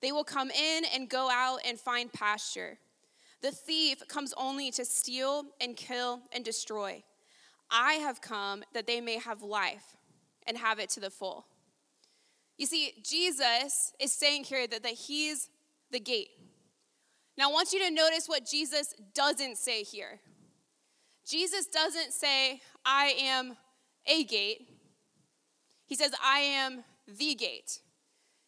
They 0.00 0.12
will 0.12 0.24
come 0.24 0.50
in 0.50 0.84
and 0.94 1.08
go 1.08 1.30
out 1.30 1.60
and 1.66 1.78
find 1.78 2.12
pasture. 2.12 2.78
The 3.42 3.50
thief 3.50 4.06
comes 4.08 4.34
only 4.36 4.70
to 4.72 4.84
steal 4.84 5.46
and 5.60 5.76
kill 5.76 6.20
and 6.32 6.44
destroy. 6.44 7.02
I 7.70 7.94
have 7.94 8.20
come 8.20 8.64
that 8.74 8.86
they 8.86 9.00
may 9.00 9.18
have 9.18 9.42
life 9.42 9.96
and 10.46 10.56
have 10.56 10.78
it 10.78 10.90
to 10.90 11.00
the 11.00 11.10
full. 11.10 11.46
You 12.58 12.66
see, 12.66 12.92
Jesus 13.02 13.92
is 13.98 14.12
saying 14.12 14.44
here 14.44 14.66
that, 14.66 14.82
that 14.82 14.92
he's 14.92 15.48
the 15.90 16.00
gate. 16.00 16.28
Now, 17.38 17.48
I 17.48 17.52
want 17.52 17.72
you 17.72 17.78
to 17.86 17.90
notice 17.90 18.26
what 18.26 18.44
Jesus 18.44 18.94
doesn't 19.14 19.56
say 19.56 19.82
here. 19.82 20.20
Jesus 21.26 21.66
doesn't 21.66 22.12
say, 22.12 22.60
I 22.84 23.14
am 23.18 23.56
a 24.06 24.24
gate. 24.24 24.68
He 25.86 25.94
says, 25.94 26.12
I 26.22 26.40
am 26.40 26.84
the 27.06 27.34
gate. 27.34 27.80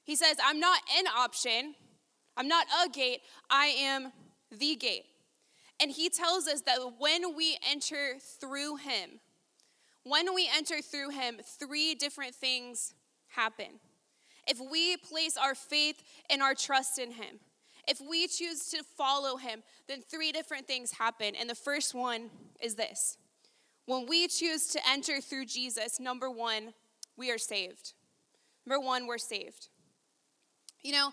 He 0.05 0.17
says, 0.17 0.37
I'm 0.45 0.61
not 0.61 0.81
an 0.99 1.05
option. 1.07 1.75
I'm 2.37 2.49
not 2.49 2.67
a 2.85 2.89
gate. 2.89 3.21
I 3.49 3.67
am 3.67 4.13
the 4.51 4.77
gate. 4.77 5.05
And 5.83 5.91
he 5.91 6.09
tells 6.09 6.47
us 6.47 6.61
that 6.61 6.79
when 6.99 7.35
we 7.37 7.59
enter 7.69 8.15
through 8.41 8.77
him, 8.77 9.19
when 10.05 10.33
we 10.33 10.49
enter 10.55 10.81
through 10.81 11.11
him, 11.11 11.41
three 11.59 11.97
different 11.97 12.37
things 12.37 12.95
happen. 13.27 13.81
If 14.47 14.61
we 14.61 14.97
place 14.97 15.37
our 15.37 15.57
faith 15.57 16.01
and 16.31 16.41
our 16.41 16.55
trust 16.55 17.01
in 17.01 17.11
him, 17.11 17.41
if 17.89 18.01
we 18.01 18.29
choose 18.29 18.69
to 18.71 18.85
follow 18.97 19.37
him, 19.37 19.65
then 19.89 20.03
three 20.09 20.31
different 20.31 20.69
things 20.69 20.93
happen. 20.93 21.35
And 21.39 21.51
the 21.51 21.57
first 21.57 21.97
one 21.97 22.31
is 22.61 22.77
this 22.77 23.19
when 23.87 24.07
we 24.07 24.29
choose 24.29 24.69
to 24.69 24.81
enter 24.89 25.21
through 25.21 25.47
Jesus, 25.47 25.99
number 25.99 26.31
one, 26.31 26.75
we 27.17 27.33
are 27.33 27.39
saved. 27.39 27.95
Number 28.65 28.85
one, 28.85 29.09
we're 29.09 29.19
saved. 29.19 29.69
You 30.81 30.93
know, 30.93 31.11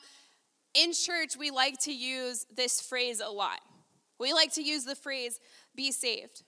in 0.75 0.93
church, 0.93 1.35
we 1.37 1.49
like 1.49 1.79
to 1.81 1.91
use 1.91 2.45
this 2.55 2.79
phrase 2.79 3.19
a 3.19 3.31
lot. 3.31 3.59
We 4.19 4.33
like 4.33 4.53
to 4.53 4.61
use 4.61 4.83
the 4.83 4.95
phrase, 4.95 5.39
be 5.75 5.91
saved. 5.91 6.43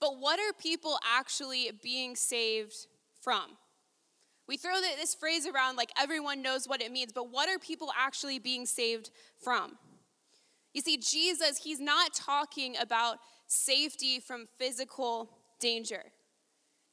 But 0.00 0.20
what 0.20 0.38
are 0.38 0.52
people 0.52 0.98
actually 1.16 1.70
being 1.82 2.16
saved 2.16 2.74
from? 3.20 3.56
We 4.48 4.56
throw 4.56 4.80
this 4.80 5.14
phrase 5.14 5.46
around 5.46 5.76
like 5.76 5.90
everyone 6.00 6.42
knows 6.42 6.68
what 6.68 6.82
it 6.82 6.92
means, 6.92 7.12
but 7.12 7.30
what 7.30 7.48
are 7.48 7.58
people 7.58 7.90
actually 7.96 8.38
being 8.38 8.66
saved 8.66 9.10
from? 9.42 9.78
You 10.72 10.82
see, 10.82 10.98
Jesus, 10.98 11.58
he's 11.64 11.80
not 11.80 12.14
talking 12.14 12.76
about 12.80 13.18
safety 13.46 14.20
from 14.20 14.46
physical 14.58 15.30
danger. 15.58 16.04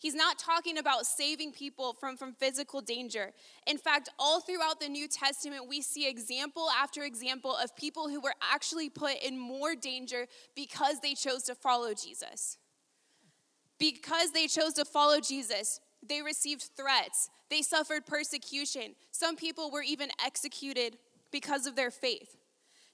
He's 0.03 0.13
not 0.13 0.37
talking 0.37 0.77
about 0.77 1.05
saving 1.05 1.53
people 1.53 1.93
from, 1.93 2.17
from 2.17 2.33
physical 2.33 2.81
danger. 2.81 3.31
In 3.65 3.77
fact, 3.77 4.09
all 4.19 4.41
throughout 4.41 4.81
the 4.81 4.89
New 4.89 5.07
Testament, 5.07 5.69
we 5.69 5.81
see 5.81 6.09
example 6.09 6.67
after 6.77 7.03
example 7.03 7.55
of 7.55 7.73
people 7.77 8.09
who 8.09 8.19
were 8.19 8.33
actually 8.51 8.89
put 8.89 9.13
in 9.23 9.39
more 9.39 9.75
danger 9.75 10.27
because 10.57 10.99
they 10.99 11.13
chose 11.13 11.43
to 11.43 11.55
follow 11.55 11.93
Jesus. 11.93 12.57
Because 13.79 14.31
they 14.31 14.47
chose 14.47 14.73
to 14.73 14.83
follow 14.83 15.21
Jesus, 15.21 15.79
they 16.05 16.21
received 16.21 16.63
threats, 16.75 17.29
they 17.49 17.61
suffered 17.61 18.05
persecution. 18.05 18.95
Some 19.11 19.37
people 19.37 19.71
were 19.71 19.83
even 19.83 20.09
executed 20.25 20.97
because 21.31 21.65
of 21.65 21.77
their 21.77 21.91
faith. 21.91 22.35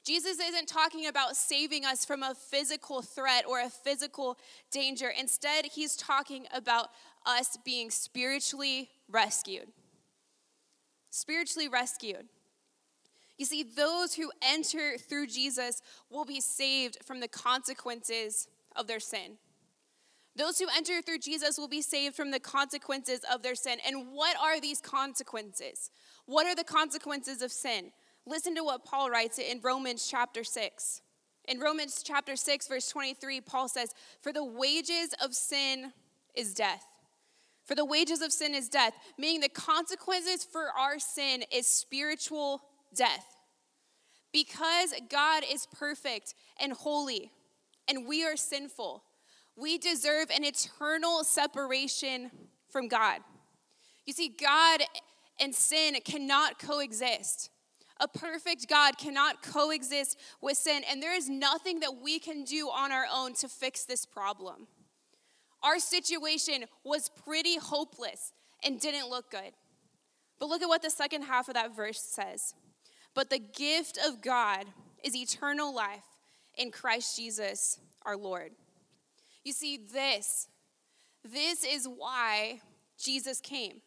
Jesus 0.05 0.39
isn't 0.39 0.67
talking 0.67 1.07
about 1.07 1.35
saving 1.35 1.85
us 1.85 2.05
from 2.05 2.23
a 2.23 2.33
physical 2.33 3.01
threat 3.01 3.45
or 3.47 3.59
a 3.59 3.69
physical 3.69 4.37
danger. 4.71 5.11
Instead, 5.17 5.65
he's 5.65 5.95
talking 5.95 6.45
about 6.53 6.89
us 7.25 7.57
being 7.63 7.91
spiritually 7.91 8.89
rescued. 9.09 9.67
Spiritually 11.09 11.67
rescued. 11.67 12.25
You 13.37 13.45
see, 13.45 13.63
those 13.63 14.15
who 14.15 14.31
enter 14.41 14.97
through 14.97 15.27
Jesus 15.27 15.81
will 16.09 16.25
be 16.25 16.41
saved 16.41 16.97
from 17.05 17.19
the 17.19 17.27
consequences 17.27 18.47
of 18.75 18.87
their 18.87 18.99
sin. 18.99 19.37
Those 20.35 20.59
who 20.59 20.67
enter 20.75 21.01
through 21.01 21.19
Jesus 21.19 21.57
will 21.57 21.67
be 21.67 21.81
saved 21.81 22.15
from 22.15 22.31
the 22.31 22.39
consequences 22.39 23.21
of 23.31 23.41
their 23.41 23.55
sin. 23.55 23.79
And 23.85 24.11
what 24.11 24.37
are 24.37 24.59
these 24.59 24.79
consequences? 24.79 25.89
What 26.25 26.45
are 26.47 26.55
the 26.55 26.63
consequences 26.63 27.41
of 27.41 27.51
sin? 27.51 27.91
Listen 28.29 28.53
to 28.53 28.63
what 28.63 28.85
Paul 28.85 29.09
writes 29.09 29.39
in 29.39 29.59
Romans 29.63 30.07
chapter 30.07 30.43
6. 30.43 31.01
In 31.47 31.59
Romans 31.59 32.03
chapter 32.05 32.35
6, 32.35 32.67
verse 32.67 32.87
23, 32.89 33.41
Paul 33.41 33.67
says, 33.67 33.91
For 34.21 34.31
the 34.31 34.43
wages 34.43 35.15
of 35.19 35.33
sin 35.33 35.93
is 36.35 36.53
death. 36.53 36.85
For 37.65 37.73
the 37.73 37.85
wages 37.85 38.21
of 38.21 38.31
sin 38.31 38.53
is 38.53 38.69
death, 38.69 38.93
meaning 39.17 39.41
the 39.41 39.49
consequences 39.49 40.43
for 40.43 40.67
our 40.79 40.99
sin 40.99 41.43
is 41.51 41.65
spiritual 41.65 42.61
death. 42.93 43.25
Because 44.31 44.93
God 45.09 45.43
is 45.51 45.65
perfect 45.65 46.35
and 46.61 46.73
holy, 46.73 47.31
and 47.87 48.07
we 48.07 48.23
are 48.23 48.37
sinful, 48.37 49.03
we 49.55 49.79
deserve 49.79 50.29
an 50.29 50.43
eternal 50.43 51.23
separation 51.23 52.29
from 52.69 52.87
God. 52.89 53.21
You 54.05 54.13
see, 54.13 54.29
God 54.29 54.81
and 55.39 55.55
sin 55.55 55.95
cannot 56.05 56.59
coexist. 56.59 57.49
A 57.99 58.07
perfect 58.07 58.69
God 58.69 58.97
cannot 58.97 59.43
coexist 59.43 60.17
with 60.41 60.57
sin, 60.57 60.83
and 60.89 61.03
there 61.03 61.15
is 61.15 61.29
nothing 61.29 61.81
that 61.81 62.01
we 62.01 62.17
can 62.17 62.43
do 62.43 62.69
on 62.69 62.91
our 62.91 63.05
own 63.13 63.33
to 63.35 63.49
fix 63.49 63.83
this 63.83 64.05
problem. 64.05 64.67
Our 65.61 65.79
situation 65.79 66.65
was 66.85 67.09
pretty 67.09 67.57
hopeless 67.57 68.31
and 68.63 68.79
didn't 68.79 69.09
look 69.09 69.31
good. 69.31 69.51
But 70.39 70.47
look 70.47 70.61
at 70.61 70.69
what 70.69 70.81
the 70.81 70.89
second 70.89 71.23
half 71.23 71.49
of 71.49 71.55
that 71.55 71.75
verse 71.75 72.01
says. 72.01 72.53
But 73.13 73.29
the 73.29 73.39
gift 73.39 73.99
of 74.07 74.21
God 74.21 74.65
is 75.03 75.15
eternal 75.15 75.75
life 75.75 76.05
in 76.57 76.71
Christ 76.71 77.17
Jesus 77.17 77.79
our 78.05 78.15
Lord. 78.15 78.51
You 79.43 79.51
see, 79.51 79.77
this, 79.91 80.47
this 81.23 81.65
is 81.65 81.87
why 81.87 82.61
Jesus 82.97 83.41
came. 83.41 83.81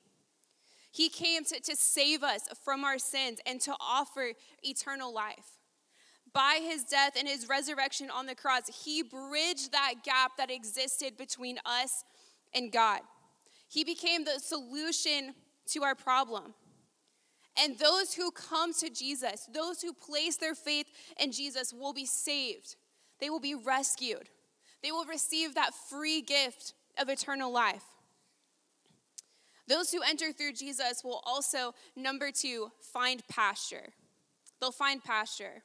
He 0.93 1.09
came 1.09 1.43
to, 1.45 1.59
to 1.59 1.75
save 1.75 2.23
us 2.23 2.43
from 2.63 2.85
our 2.85 2.99
sins 2.99 3.39
and 3.47 3.61
to 3.63 3.75
offer 3.81 4.33
eternal 4.63 5.13
life. 5.13 5.59
By 6.35 6.61
his 6.63 6.85
death 6.85 7.13
and 7.19 7.27
his 7.27 7.49
resurrection 7.49 8.11
on 8.11 8.27
the 8.27 8.35
cross, 8.35 8.85
he 8.85 9.03
bridged 9.03 9.73
that 9.73 9.95
gap 10.05 10.33
that 10.37 10.51
existed 10.51 11.17
between 11.17 11.59
us 11.65 12.05
and 12.55 12.71
God. 12.71 13.01
He 13.69 13.85
became 13.85 14.25
the 14.25 14.39
solution 14.39 15.35
to 15.69 15.83
our 15.83 15.95
problem. 15.95 16.55
And 17.63 17.79
those 17.79 18.15
who 18.15 18.31
come 18.31 18.73
to 18.75 18.91
Jesus, 18.91 19.49
those 19.53 19.83
who 19.83 19.93
place 19.93 20.37
their 20.37 20.55
faith 20.55 20.87
in 21.19 21.33
Jesus, 21.33 21.73
will 21.73 21.93
be 21.93 22.07
saved. 22.07 22.77
They 23.19 23.31
will 23.31 23.41
be 23.41 23.55
rescued. 23.55 24.29
They 24.83 24.91
will 24.91 25.05
receive 25.05 25.55
that 25.55 25.75
free 25.89 26.21
gift 26.21 26.75
of 26.99 27.09
eternal 27.09 27.51
life. 27.53 27.85
Those 29.69 29.93
who 29.93 30.03
enter 30.03 30.33
through 30.33 30.53
Jesus 30.53 31.03
will 31.05 31.23
also, 31.25 31.75
number 31.97 32.31
two, 32.31 32.71
find 32.81 33.23
pasture. 33.29 33.91
They'll 34.61 34.73
find 34.73 35.03
pasture. 35.03 35.63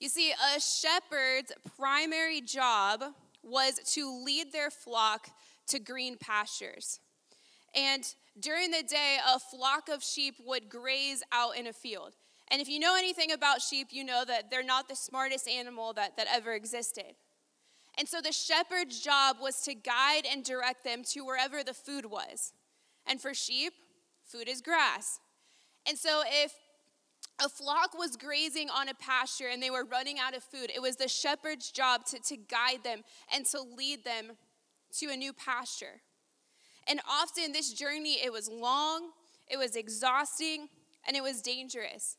You 0.00 0.08
see, 0.08 0.32
a 0.32 0.60
shepherd's 0.60 1.52
primary 1.76 2.40
job 2.40 3.04
was 3.42 3.74
to 3.94 4.22
lead 4.24 4.52
their 4.52 4.70
flock 4.70 5.28
to 5.68 5.78
green 5.78 6.16
pastures. 6.16 7.00
And 7.74 8.04
during 8.38 8.70
the 8.70 8.82
day, 8.82 9.18
a 9.26 9.38
flock 9.38 9.88
of 9.88 10.02
sheep 10.02 10.34
would 10.44 10.68
graze 10.68 11.22
out 11.32 11.56
in 11.56 11.66
a 11.66 11.72
field. 11.72 12.16
And 12.50 12.60
if 12.60 12.68
you 12.68 12.78
know 12.78 12.96
anything 12.96 13.32
about 13.32 13.62
sheep, 13.62 13.88
you 13.90 14.04
know 14.04 14.24
that 14.26 14.50
they're 14.50 14.62
not 14.62 14.88
the 14.88 14.96
smartest 14.96 15.48
animal 15.48 15.92
that, 15.94 16.16
that 16.16 16.26
ever 16.32 16.52
existed. 16.52 17.14
And 17.96 18.08
so 18.08 18.20
the 18.20 18.32
shepherd's 18.32 19.00
job 19.00 19.36
was 19.40 19.60
to 19.62 19.74
guide 19.74 20.26
and 20.30 20.44
direct 20.44 20.84
them 20.84 21.02
to 21.10 21.20
wherever 21.20 21.62
the 21.62 21.74
food 21.74 22.06
was. 22.06 22.52
And 23.06 23.20
for 23.20 23.34
sheep, 23.34 23.72
food 24.24 24.48
is 24.48 24.60
grass. 24.60 25.18
And 25.86 25.98
so 25.98 26.22
if 26.26 26.52
a 27.44 27.48
flock 27.48 27.96
was 27.96 28.16
grazing 28.16 28.70
on 28.70 28.88
a 28.88 28.94
pasture 28.94 29.48
and 29.50 29.62
they 29.62 29.70
were 29.70 29.84
running 29.84 30.18
out 30.18 30.34
of 30.34 30.42
food. 30.42 30.70
It 30.74 30.82
was 30.82 30.96
the 30.96 31.08
shepherd's 31.08 31.70
job 31.70 32.04
to, 32.06 32.20
to 32.20 32.36
guide 32.36 32.84
them 32.84 33.02
and 33.34 33.44
to 33.46 33.60
lead 33.60 34.04
them 34.04 34.36
to 34.98 35.06
a 35.06 35.16
new 35.16 35.32
pasture. 35.32 36.02
And 36.88 37.00
often 37.08 37.52
this 37.52 37.72
journey, 37.72 38.18
it 38.22 38.32
was 38.32 38.48
long, 38.48 39.10
it 39.48 39.56
was 39.56 39.76
exhausting, 39.76 40.68
and 41.06 41.16
it 41.16 41.22
was 41.22 41.42
dangerous. 41.42 42.16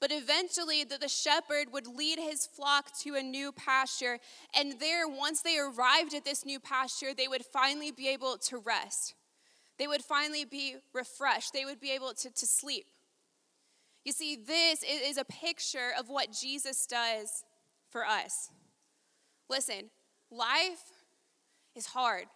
But 0.00 0.10
eventually, 0.12 0.84
the, 0.84 0.98
the 0.98 1.08
shepherd 1.08 1.72
would 1.72 1.86
lead 1.86 2.18
his 2.18 2.46
flock 2.46 2.90
to 3.00 3.14
a 3.14 3.22
new 3.22 3.52
pasture. 3.52 4.18
And 4.54 4.78
there, 4.80 5.08
once 5.08 5.40
they 5.40 5.58
arrived 5.58 6.14
at 6.14 6.24
this 6.24 6.44
new 6.44 6.60
pasture, 6.60 7.14
they 7.16 7.28
would 7.28 7.44
finally 7.44 7.90
be 7.90 8.08
able 8.08 8.36
to 8.38 8.58
rest. 8.58 9.14
They 9.78 9.86
would 9.86 10.02
finally 10.02 10.44
be 10.44 10.76
refreshed. 10.92 11.52
They 11.52 11.64
would 11.64 11.80
be 11.80 11.90
able 11.90 12.14
to, 12.14 12.30
to 12.30 12.46
sleep. 12.46 12.86
You 14.04 14.12
see, 14.12 14.36
this 14.36 14.82
is 14.82 15.16
a 15.16 15.24
picture 15.24 15.92
of 15.98 16.08
what 16.08 16.30
Jesus 16.30 16.86
does 16.86 17.44
for 17.90 18.04
us. 18.04 18.50
Listen, 19.48 19.90
life 20.30 20.82
is 21.74 21.86
hard, 21.86 22.26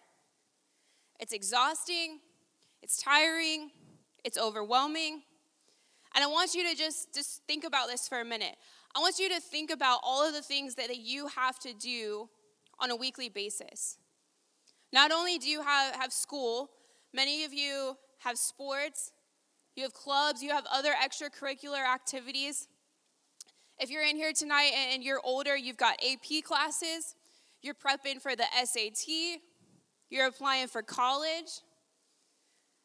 it's 1.19 1.33
exhausting, 1.33 2.19
it's 2.81 3.01
tiring, 3.01 3.69
it's 4.23 4.37
overwhelming. 4.37 5.21
And 6.15 6.23
I 6.23 6.27
want 6.27 6.55
you 6.55 6.67
to 6.67 6.75
just, 6.75 7.13
just 7.13 7.43
think 7.45 7.63
about 7.63 7.87
this 7.87 8.07
for 8.07 8.19
a 8.19 8.25
minute. 8.25 8.55
I 8.95 8.99
want 8.99 9.19
you 9.19 9.29
to 9.29 9.39
think 9.39 9.69
about 9.69 9.99
all 10.03 10.27
of 10.27 10.33
the 10.33 10.41
things 10.41 10.75
that, 10.75 10.95
you 10.97 11.27
have 11.27 11.59
to 11.59 11.73
do 11.73 12.29
on 12.79 12.89
a 12.89 12.95
weekly 12.95 13.29
basis. 13.29 13.97
Not 14.91 15.11
only 15.11 15.37
do 15.37 15.47
you 15.47 15.61
have, 15.61 15.95
have 15.95 16.11
school, 16.11 16.71
many 17.13 17.43
of 17.43 17.53
you 17.53 17.95
have 18.19 18.37
sports, 18.37 19.11
you 19.75 19.83
have 19.83 19.93
clubs, 19.93 20.41
you 20.43 20.49
have 20.49 20.65
other 20.71 20.91
extracurricular 20.91 21.85
activities. 21.85 22.67
If 23.79 23.89
you're 23.89 24.03
in 24.03 24.15
here 24.17 24.33
tonight 24.33 24.71
and 24.91 25.03
you're 25.03 25.21
older, 25.23 25.55
you've 25.55 25.77
got 25.77 25.99
AP 26.03 26.43
classes, 26.43 27.15
you're 27.61 27.75
prepping 27.75 28.21
for 28.21 28.35
the 28.35 28.45
SAT, 28.63 29.39
you're 30.09 30.27
applying 30.27 30.67
for 30.67 30.81
college. 30.81 31.61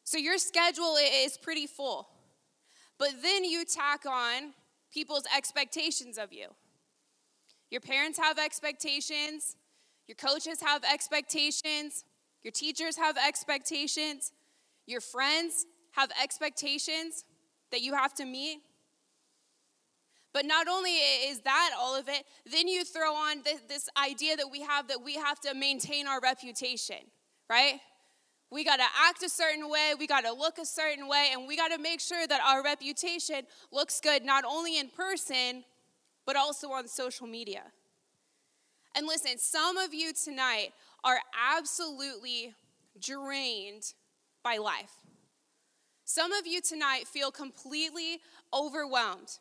So 0.04 0.18
your 0.18 0.38
schedule 0.38 0.96
is 0.96 1.36
pretty 1.36 1.66
full. 1.66 2.08
But 2.98 3.22
then 3.22 3.44
you 3.44 3.64
tack 3.64 4.06
on 4.06 4.52
people's 4.92 5.24
expectations 5.36 6.18
of 6.18 6.32
you. 6.32 6.46
Your 7.70 7.80
parents 7.80 8.18
have 8.18 8.38
expectations, 8.38 9.56
your 10.06 10.14
coaches 10.14 10.60
have 10.60 10.84
expectations, 10.84 12.04
your 12.44 12.52
teachers 12.52 12.96
have 12.96 13.16
expectations, 13.16 14.32
your 14.86 15.00
friends 15.00 15.66
have 15.92 16.10
expectations 16.22 17.24
that 17.72 17.80
you 17.80 17.94
have 17.94 18.14
to 18.14 18.24
meet. 18.24 18.58
But 20.32 20.44
not 20.44 20.68
only 20.68 20.90
is 20.90 21.40
that 21.40 21.70
all 21.78 21.96
of 21.96 22.08
it, 22.08 22.24
then 22.50 22.68
you 22.68 22.84
throw 22.84 23.14
on 23.14 23.42
this, 23.44 23.60
this 23.68 23.88
idea 23.96 24.36
that 24.36 24.48
we 24.50 24.60
have 24.60 24.88
that 24.88 25.02
we 25.02 25.14
have 25.14 25.40
to 25.40 25.54
maintain 25.54 26.06
our 26.06 26.20
reputation, 26.20 26.96
right? 27.48 27.80
We 28.50 28.64
got 28.64 28.76
to 28.76 28.86
act 29.08 29.22
a 29.22 29.28
certain 29.28 29.70
way, 29.70 29.94
we 29.98 30.06
got 30.06 30.24
to 30.24 30.32
look 30.32 30.58
a 30.58 30.66
certain 30.66 31.08
way, 31.08 31.30
and 31.32 31.46
we 31.48 31.56
got 31.56 31.68
to 31.68 31.78
make 31.78 32.00
sure 32.00 32.26
that 32.26 32.40
our 32.44 32.62
reputation 32.62 33.42
looks 33.72 34.00
good 34.00 34.24
not 34.24 34.44
only 34.44 34.78
in 34.78 34.88
person, 34.88 35.64
but 36.26 36.36
also 36.36 36.70
on 36.72 36.88
social 36.88 37.26
media. 37.26 37.62
And 38.96 39.06
listen, 39.06 39.38
some 39.38 39.76
of 39.76 39.94
you 39.94 40.12
tonight 40.12 40.70
are 41.04 41.18
absolutely 41.56 42.54
drained 43.00 43.92
by 44.42 44.56
life. 44.56 44.92
Some 46.04 46.32
of 46.32 46.46
you 46.46 46.60
tonight 46.60 47.06
feel 47.06 47.30
completely 47.30 48.20
overwhelmed. 48.52 49.38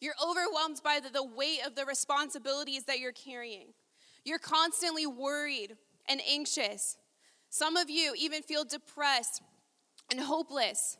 You're 0.00 0.14
overwhelmed 0.22 0.80
by 0.84 1.00
the, 1.00 1.10
the 1.10 1.24
weight 1.24 1.60
of 1.66 1.74
the 1.74 1.84
responsibilities 1.84 2.84
that 2.84 2.98
you're 2.98 3.12
carrying. 3.12 3.68
You're 4.24 4.38
constantly 4.38 5.06
worried 5.06 5.76
and 6.08 6.20
anxious. 6.28 6.96
Some 7.50 7.76
of 7.76 7.88
you 7.88 8.14
even 8.18 8.42
feel 8.42 8.64
depressed 8.64 9.42
and 10.10 10.20
hopeless. 10.20 10.98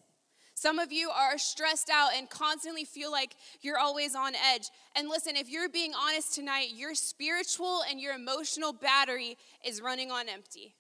Some 0.57 0.79
of 0.79 0.90
you 0.90 1.11
are 1.11 1.37
stressed 1.37 1.90
out 1.90 2.12
and 2.16 2.31
constantly 2.31 2.87
feel 2.87 3.12
like 3.12 3.37
you're 3.61 3.79
always 3.79 4.14
on 4.14 4.33
edge. 4.35 4.71
And 4.97 5.07
listen, 5.07 5.37
if 5.37 5.51
you're 5.51 5.69
being 5.69 5.92
honest 5.95 6.35
tonight, 6.35 6.69
your 6.75 6.95
spiritual 6.95 7.83
and 7.88 8.01
your 8.01 8.14
emotional 8.14 8.73
battery 8.73 9.37
is 9.62 9.83
running 9.83 10.11
on 10.11 10.31
empty. 10.31 10.75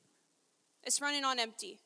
It's 0.82 1.02
running 1.02 1.24
on 1.24 1.38
empty. 1.38 1.78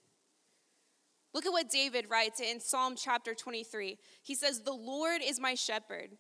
Look 1.35 1.47
at 1.47 1.53
what 1.53 1.69
David 1.69 2.07
writes 2.09 2.41
in 2.41 2.61
Psalm 2.61 2.95
chapter 2.97 3.35
23. 3.35 3.99
He 4.23 4.37
says, 4.37 4.61
The 4.61 4.73
Lord 4.73 5.21
is 5.21 5.41
my 5.41 5.57
shepherd, 5.57 6.11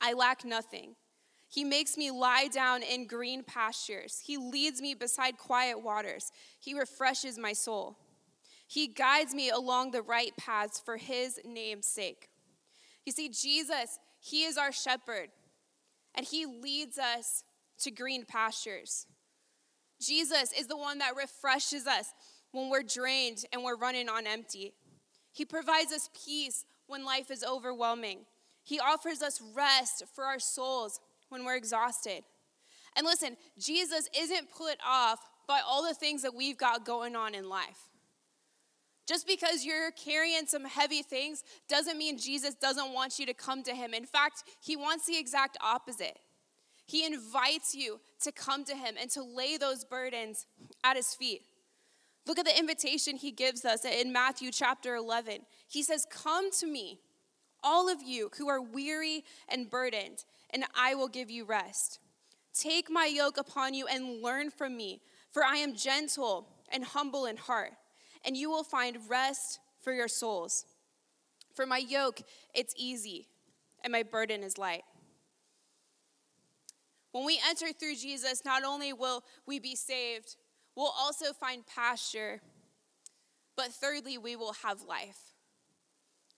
I 0.00 0.14
lack 0.14 0.44
nothing. 0.44 0.96
He 1.48 1.62
makes 1.62 1.96
me 1.96 2.10
lie 2.10 2.48
down 2.52 2.82
in 2.82 3.06
green 3.06 3.44
pastures. 3.44 4.20
He 4.26 4.38
leads 4.38 4.82
me 4.82 4.94
beside 4.94 5.38
quiet 5.38 5.80
waters. 5.84 6.32
He 6.58 6.76
refreshes 6.76 7.38
my 7.38 7.52
soul. 7.52 7.96
He 8.72 8.86
guides 8.86 9.34
me 9.34 9.50
along 9.50 9.90
the 9.90 10.00
right 10.00 10.34
paths 10.38 10.80
for 10.82 10.96
his 10.96 11.38
name's 11.44 11.86
sake. 11.86 12.30
You 13.04 13.12
see, 13.12 13.28
Jesus, 13.28 13.98
he 14.18 14.44
is 14.44 14.56
our 14.56 14.72
shepherd, 14.72 15.28
and 16.14 16.24
he 16.24 16.46
leads 16.46 16.96
us 16.96 17.44
to 17.80 17.90
green 17.90 18.24
pastures. 18.24 19.06
Jesus 20.00 20.54
is 20.58 20.68
the 20.68 20.76
one 20.78 21.00
that 21.00 21.16
refreshes 21.16 21.86
us 21.86 22.14
when 22.52 22.70
we're 22.70 22.82
drained 22.82 23.44
and 23.52 23.62
we're 23.62 23.76
running 23.76 24.08
on 24.08 24.26
empty. 24.26 24.72
He 25.32 25.44
provides 25.44 25.92
us 25.92 26.08
peace 26.24 26.64
when 26.86 27.04
life 27.04 27.30
is 27.30 27.44
overwhelming. 27.44 28.20
He 28.64 28.80
offers 28.80 29.20
us 29.20 29.42
rest 29.54 30.04
for 30.14 30.24
our 30.24 30.38
souls 30.38 30.98
when 31.28 31.44
we're 31.44 31.56
exhausted. 31.56 32.22
And 32.96 33.04
listen, 33.04 33.36
Jesus 33.58 34.08
isn't 34.18 34.50
put 34.50 34.78
off 34.82 35.18
by 35.46 35.60
all 35.60 35.86
the 35.86 35.92
things 35.92 36.22
that 36.22 36.34
we've 36.34 36.56
got 36.56 36.86
going 36.86 37.14
on 37.14 37.34
in 37.34 37.50
life. 37.50 37.91
Just 39.06 39.26
because 39.26 39.64
you're 39.64 39.90
carrying 39.90 40.46
some 40.46 40.64
heavy 40.64 41.02
things 41.02 41.42
doesn't 41.68 41.98
mean 41.98 42.18
Jesus 42.18 42.54
doesn't 42.54 42.92
want 42.92 43.18
you 43.18 43.26
to 43.26 43.34
come 43.34 43.62
to 43.64 43.74
him. 43.74 43.94
In 43.94 44.06
fact, 44.06 44.44
he 44.60 44.76
wants 44.76 45.06
the 45.06 45.18
exact 45.18 45.56
opposite. 45.60 46.18
He 46.86 47.04
invites 47.04 47.74
you 47.74 48.00
to 48.20 48.32
come 48.32 48.64
to 48.64 48.74
him 48.74 48.94
and 49.00 49.10
to 49.10 49.22
lay 49.22 49.56
those 49.56 49.84
burdens 49.84 50.46
at 50.84 50.96
his 50.96 51.14
feet. 51.14 51.42
Look 52.26 52.38
at 52.38 52.44
the 52.44 52.56
invitation 52.56 53.16
he 53.16 53.32
gives 53.32 53.64
us 53.64 53.84
in 53.84 54.12
Matthew 54.12 54.52
chapter 54.52 54.94
11. 54.94 55.40
He 55.68 55.82
says, 55.82 56.06
Come 56.08 56.52
to 56.52 56.66
me, 56.66 57.00
all 57.64 57.88
of 57.88 58.02
you 58.02 58.30
who 58.38 58.48
are 58.48 58.60
weary 58.60 59.24
and 59.48 59.68
burdened, 59.68 60.24
and 60.50 60.64
I 60.76 60.94
will 60.94 61.08
give 61.08 61.30
you 61.30 61.44
rest. 61.44 61.98
Take 62.54 62.90
my 62.90 63.06
yoke 63.06 63.38
upon 63.38 63.74
you 63.74 63.86
and 63.86 64.22
learn 64.22 64.50
from 64.50 64.76
me, 64.76 65.00
for 65.32 65.44
I 65.44 65.56
am 65.56 65.74
gentle 65.74 66.46
and 66.70 66.84
humble 66.84 67.26
in 67.26 67.36
heart, 67.36 67.72
and 68.24 68.36
you 68.36 68.50
will 68.50 68.64
find 68.64 68.98
rest 69.08 69.60
for 69.80 69.92
your 69.92 70.08
souls. 70.08 70.64
For 71.54 71.66
my 71.66 71.78
yoke, 71.78 72.22
it's 72.54 72.74
easy, 72.76 73.28
and 73.82 73.92
my 73.92 74.02
burden 74.02 74.42
is 74.42 74.58
light. 74.58 74.84
When 77.12 77.26
we 77.26 77.38
enter 77.46 77.72
through 77.72 77.96
Jesus, 77.96 78.42
not 78.44 78.64
only 78.64 78.92
will 78.92 79.22
we 79.46 79.58
be 79.58 79.76
saved, 79.76 80.36
We'll 80.74 80.94
also 80.98 81.32
find 81.32 81.66
pasture. 81.66 82.40
But 83.56 83.72
thirdly, 83.72 84.16
we 84.16 84.36
will 84.36 84.54
have 84.64 84.82
life. 84.82 85.18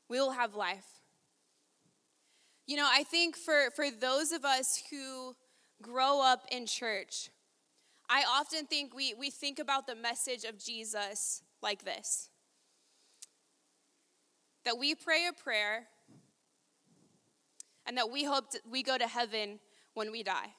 We 0.08 0.18
will 0.18 0.32
have 0.32 0.54
life. 0.54 0.86
You 2.66 2.76
know, 2.76 2.88
I 2.90 3.04
think 3.04 3.36
for, 3.36 3.70
for 3.76 3.90
those 3.90 4.32
of 4.32 4.44
us 4.44 4.82
who 4.90 5.36
grow 5.82 6.20
up 6.22 6.46
in 6.50 6.66
church, 6.66 7.30
I 8.08 8.24
often 8.28 8.66
think 8.66 8.94
we, 8.94 9.14
we 9.14 9.30
think 9.30 9.58
about 9.58 9.86
the 9.86 9.94
message 9.94 10.44
of 10.44 10.58
Jesus 10.58 11.42
like 11.64 11.84
this 11.84 12.28
that 14.64 14.78
we 14.78 14.94
pray 14.94 15.26
a 15.28 15.32
prayer 15.32 15.86
and 17.86 17.98
that 17.98 18.10
we 18.10 18.24
hope 18.24 18.46
we 18.70 18.82
go 18.82 18.96
to 18.96 19.06
heaven 19.06 19.58
when 19.92 20.10
we 20.10 20.22
die. 20.22 20.54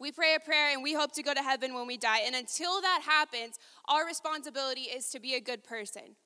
We 0.00 0.12
pray 0.12 0.34
a 0.34 0.40
prayer 0.40 0.72
and 0.72 0.82
we 0.82 0.94
hope 0.94 1.12
to 1.14 1.22
go 1.22 1.34
to 1.34 1.42
heaven 1.42 1.74
when 1.74 1.86
we 1.86 1.96
die. 1.96 2.20
And 2.24 2.34
until 2.34 2.80
that 2.80 3.02
happens, 3.04 3.58
our 3.88 4.06
responsibility 4.06 4.82
is 4.82 5.10
to 5.10 5.20
be 5.20 5.34
a 5.34 5.40
good 5.40 5.64
person. 5.64 6.16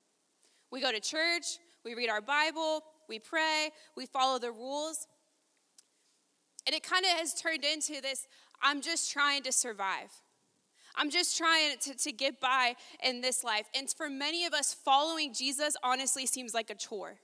We 0.70 0.80
go 0.80 0.92
to 0.92 1.00
church, 1.00 1.58
we 1.84 1.94
read 1.94 2.10
our 2.10 2.20
Bible, 2.20 2.82
we 3.08 3.18
pray, 3.18 3.70
we 3.96 4.06
follow 4.06 4.38
the 4.38 4.52
rules. 4.52 5.06
And 6.66 6.74
it 6.76 6.82
kind 6.82 7.04
of 7.04 7.10
has 7.12 7.34
turned 7.34 7.64
into 7.64 8.00
this 8.00 8.26
I'm 8.62 8.80
just 8.80 9.10
trying 9.10 9.42
to 9.42 9.52
survive. 9.52 10.10
I'm 10.96 11.10
just 11.10 11.38
trying 11.38 11.78
to, 11.80 11.94
to 11.94 12.12
get 12.12 12.40
by 12.40 12.76
in 13.02 13.20
this 13.20 13.42
life. 13.42 13.66
And 13.74 13.88
for 13.90 14.10
many 14.10 14.44
of 14.44 14.52
us, 14.52 14.74
following 14.74 15.32
Jesus 15.32 15.76
honestly 15.82 16.26
seems 16.26 16.54
like 16.54 16.70
a 16.70 16.74
chore. 16.74 17.18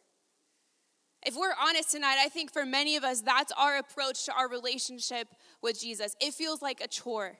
If 1.26 1.36
we're 1.36 1.54
honest 1.60 1.90
tonight, 1.90 2.16
I 2.20 2.28
think 2.28 2.52
for 2.52 2.64
many 2.64 2.96
of 2.96 3.04
us, 3.04 3.20
that's 3.20 3.52
our 3.52 3.78
approach 3.78 4.24
to 4.26 4.32
our 4.32 4.48
relationship 4.48 5.28
with 5.60 5.80
Jesus. 5.80 6.14
It 6.20 6.32
feels 6.32 6.62
like 6.62 6.80
a 6.80 6.88
chore. 6.88 7.38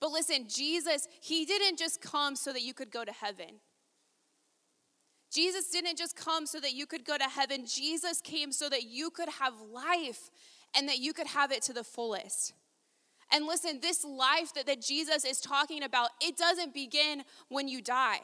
But 0.00 0.10
listen, 0.10 0.46
Jesus, 0.48 1.06
He 1.20 1.44
didn't 1.44 1.78
just 1.78 2.00
come 2.00 2.34
so 2.34 2.52
that 2.52 2.62
you 2.62 2.74
could 2.74 2.90
go 2.90 3.04
to 3.04 3.12
heaven. 3.12 3.60
Jesus 5.30 5.70
didn't 5.70 5.96
just 5.96 6.16
come 6.16 6.44
so 6.44 6.58
that 6.58 6.74
you 6.74 6.86
could 6.86 7.04
go 7.04 7.16
to 7.16 7.24
heaven, 7.24 7.64
Jesus 7.66 8.20
came 8.20 8.50
so 8.50 8.68
that 8.68 8.82
you 8.82 9.10
could 9.10 9.28
have 9.28 9.54
life 9.72 10.30
and 10.76 10.88
that 10.88 10.98
you 10.98 11.12
could 11.12 11.28
have 11.28 11.52
it 11.52 11.62
to 11.62 11.72
the 11.72 11.84
fullest. 11.84 12.52
And 13.32 13.46
listen, 13.46 13.78
this 13.80 14.04
life 14.04 14.52
that, 14.54 14.66
that 14.66 14.80
Jesus 14.80 15.24
is 15.24 15.40
talking 15.40 15.82
about, 15.82 16.10
it 16.20 16.36
doesn't 16.36 16.74
begin 16.74 17.22
when 17.48 17.68
you 17.68 17.80
die. 17.80 18.20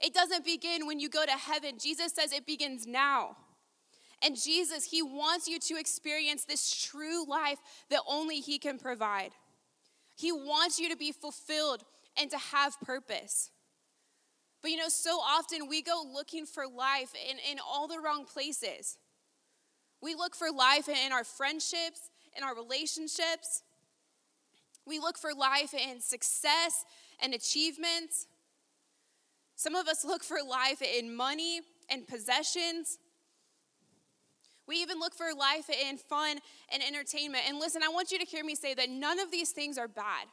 It 0.00 0.12
doesn't 0.12 0.44
begin 0.44 0.86
when 0.86 0.98
you 0.98 1.08
go 1.08 1.24
to 1.24 1.32
heaven. 1.32 1.78
Jesus 1.80 2.12
says 2.12 2.32
it 2.32 2.46
begins 2.46 2.86
now. 2.86 3.36
And 4.22 4.36
Jesus, 4.36 4.84
He 4.84 5.02
wants 5.02 5.46
you 5.46 5.58
to 5.60 5.78
experience 5.78 6.44
this 6.44 6.74
true 6.74 7.24
life 7.26 7.58
that 7.90 8.00
only 8.08 8.40
He 8.40 8.58
can 8.58 8.78
provide. 8.78 9.30
He 10.16 10.32
wants 10.32 10.78
you 10.78 10.88
to 10.90 10.96
be 10.96 11.12
fulfilled 11.12 11.84
and 12.18 12.30
to 12.30 12.38
have 12.38 12.80
purpose. 12.80 13.50
But 14.62 14.70
you 14.70 14.78
know, 14.78 14.88
so 14.88 15.18
often 15.18 15.68
we 15.68 15.82
go 15.82 16.02
looking 16.12 16.46
for 16.46 16.66
life 16.66 17.12
in, 17.30 17.36
in 17.50 17.58
all 17.58 17.86
the 17.86 18.00
wrong 18.00 18.24
places. 18.24 18.98
We 20.02 20.14
look 20.14 20.34
for 20.34 20.50
life 20.50 20.88
in 20.88 21.12
our 21.12 21.24
friendships, 21.24 22.10
in 22.36 22.42
our 22.42 22.54
relationships. 22.54 23.62
We 24.86 24.98
look 24.98 25.18
for 25.18 25.30
life 25.34 25.74
in 25.74 26.00
success 26.00 26.84
and 27.20 27.34
achievements. 27.34 28.26
Some 29.56 29.74
of 29.74 29.88
us 29.88 30.04
look 30.04 30.22
for 30.22 30.38
life 30.48 30.82
in 30.82 31.14
money 31.14 31.60
and 31.90 32.06
possessions. 32.06 32.98
We 34.68 34.76
even 34.76 34.98
look 34.98 35.14
for 35.14 35.32
life 35.36 35.70
in 35.70 35.96
fun 35.96 36.38
and 36.72 36.82
entertainment. 36.82 37.44
And 37.48 37.58
listen, 37.58 37.82
I 37.82 37.88
want 37.88 38.10
you 38.10 38.18
to 38.18 38.24
hear 38.24 38.44
me 38.44 38.54
say 38.54 38.74
that 38.74 38.90
none 38.90 39.20
of 39.20 39.30
these 39.30 39.50
things 39.50 39.78
are 39.78 39.88
bad. 39.88 40.26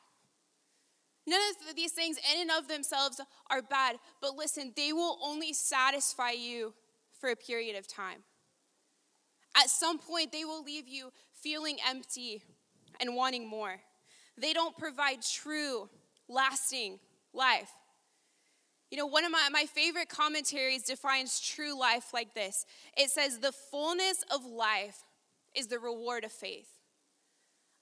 None 1.26 1.40
of 1.70 1.76
these 1.76 1.92
things 1.92 2.18
in 2.34 2.42
and 2.42 2.52
of 2.52 2.68
themselves 2.68 3.22
are 3.50 3.62
bad, 3.62 3.96
but 4.22 4.36
listen, 4.36 4.74
they 4.76 4.92
will 4.92 5.18
only 5.24 5.54
satisfy 5.54 6.32
you 6.32 6.74
for 7.18 7.30
a 7.30 7.36
period 7.36 7.78
of 7.78 7.88
time. 7.88 8.24
At 9.56 9.70
some 9.70 10.00
point, 10.00 10.34
they 10.34 10.44
will 10.44 10.64
leave 10.64 10.88
you 10.88 11.12
feeling 11.32 11.78
empty 11.88 12.44
and 13.00 13.16
wanting 13.16 13.48
more. 13.48 13.80
They 14.38 14.54
don't 14.54 14.78
provide 14.78 15.22
true, 15.22 15.90
lasting 16.28 17.00
life. 17.34 17.72
You 18.90 18.98
know, 18.98 19.06
one 19.08 19.26
of 19.26 19.32
my, 19.32 19.48
my 19.52 19.66
favorite 19.66 20.10
commentaries 20.10 20.84
defines 20.84 21.40
true 21.40 21.78
life 21.78 22.14
like 22.14 22.34
this 22.34 22.66
it 22.96 23.10
says, 23.10 23.40
The 23.40 23.52
fullness 23.52 24.24
of 24.32 24.46
life 24.46 25.04
is 25.56 25.68
the 25.68 25.80
reward 25.80 26.24
of 26.24 26.32
faith. 26.32 26.70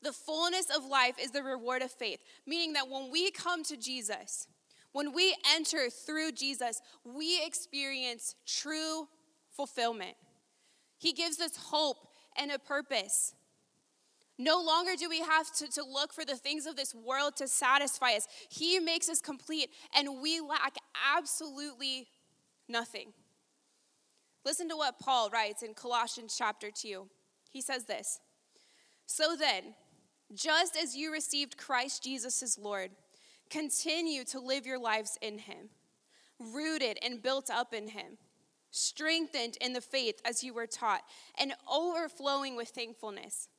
The 0.01 0.13
fullness 0.13 0.67
of 0.75 0.85
life 0.85 1.15
is 1.21 1.31
the 1.31 1.43
reward 1.43 1.81
of 1.81 1.91
faith, 1.91 2.19
meaning 2.47 2.73
that 2.73 2.89
when 2.89 3.11
we 3.11 3.29
come 3.29 3.63
to 3.65 3.77
Jesus, 3.77 4.47
when 4.93 5.13
we 5.13 5.35
enter 5.53 5.89
through 5.89 6.31
Jesus, 6.31 6.81
we 7.03 7.43
experience 7.45 8.35
true 8.47 9.07
fulfillment. 9.51 10.15
He 10.97 11.13
gives 11.13 11.39
us 11.39 11.55
hope 11.55 11.97
and 12.37 12.51
a 12.51 12.59
purpose. 12.59 13.35
No 14.37 14.61
longer 14.61 14.91
do 14.97 15.09
we 15.09 15.19
have 15.19 15.53
to, 15.57 15.67
to 15.71 15.83
look 15.83 16.13
for 16.13 16.25
the 16.25 16.35
things 16.35 16.65
of 16.65 16.75
this 16.75 16.95
world 16.95 17.35
to 17.37 17.47
satisfy 17.47 18.13
us. 18.13 18.27
He 18.49 18.79
makes 18.79 19.09
us 19.09 19.21
complete, 19.21 19.69
and 19.95 20.21
we 20.21 20.39
lack 20.39 20.75
absolutely 21.15 22.07
nothing. 22.67 23.13
Listen 24.43 24.67
to 24.69 24.77
what 24.77 24.99
Paul 24.99 25.29
writes 25.29 25.61
in 25.61 25.73
Colossians 25.73 26.35
chapter 26.37 26.71
2. 26.71 27.07
He 27.51 27.61
says 27.61 27.85
this 27.85 28.19
So 29.05 29.35
then, 29.35 29.75
just 30.33 30.75
as 30.75 30.95
you 30.95 31.11
received 31.11 31.57
Christ 31.57 32.03
Jesus 32.03 32.41
as 32.41 32.57
Lord, 32.57 32.91
continue 33.49 34.23
to 34.25 34.39
live 34.39 34.65
your 34.65 34.79
lives 34.79 35.17
in 35.21 35.39
Him, 35.39 35.69
rooted 36.39 36.97
and 37.03 37.21
built 37.21 37.49
up 37.51 37.73
in 37.73 37.89
Him, 37.89 38.17
strengthened 38.71 39.57
in 39.61 39.73
the 39.73 39.81
faith 39.81 40.19
as 40.25 40.43
you 40.43 40.53
were 40.53 40.67
taught, 40.67 41.01
and 41.37 41.53
overflowing 41.71 42.55
with 42.55 42.69
thankfulness. 42.69 43.49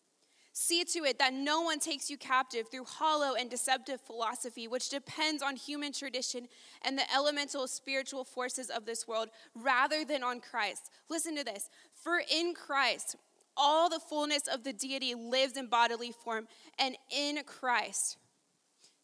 See 0.55 0.85
to 0.85 1.05
it 1.05 1.19
that 1.19 1.33
no 1.33 1.63
one 1.63 1.79
takes 1.79 2.11
you 2.11 2.19
captive 2.19 2.69
through 2.71 2.85
hollow 2.85 3.35
and 3.35 3.49
deceptive 3.49 4.03
philosophy, 4.03 4.69
which 4.69 4.91
depends 4.91 5.43
on 5.43 5.57
human 5.57 5.93
tradition 5.93 6.47
and 6.83 6.99
the 6.99 7.11
elemental 7.15 7.67
spiritual 7.67 8.23
forces 8.25 8.69
of 8.69 8.85
this 8.85 9.09
world, 9.09 9.31
rather 9.55 10.05
than 10.05 10.23
on 10.23 10.41
Christ. 10.41 10.91
Listen 11.09 11.35
to 11.37 11.45
this. 11.45 11.71
For 11.95 12.21
in 12.31 12.53
Christ, 12.53 13.17
all 13.57 13.89
the 13.89 13.99
fullness 13.99 14.43
of 14.47 14.63
the 14.63 14.75
deity 14.75 15.15
lives 15.15 15.57
in 15.57 15.69
bodily 15.69 16.13
form, 16.13 16.47
and 16.79 16.97
in 17.11 17.41
Christ, 17.47 18.19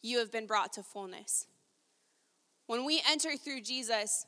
you 0.02 0.18
have 0.18 0.30
been 0.30 0.46
brought 0.46 0.74
to 0.74 0.82
fullness. 0.82 1.46
When 2.66 2.84
we 2.84 3.02
enter 3.08 3.36
through 3.36 3.62
Jesus, 3.62 4.26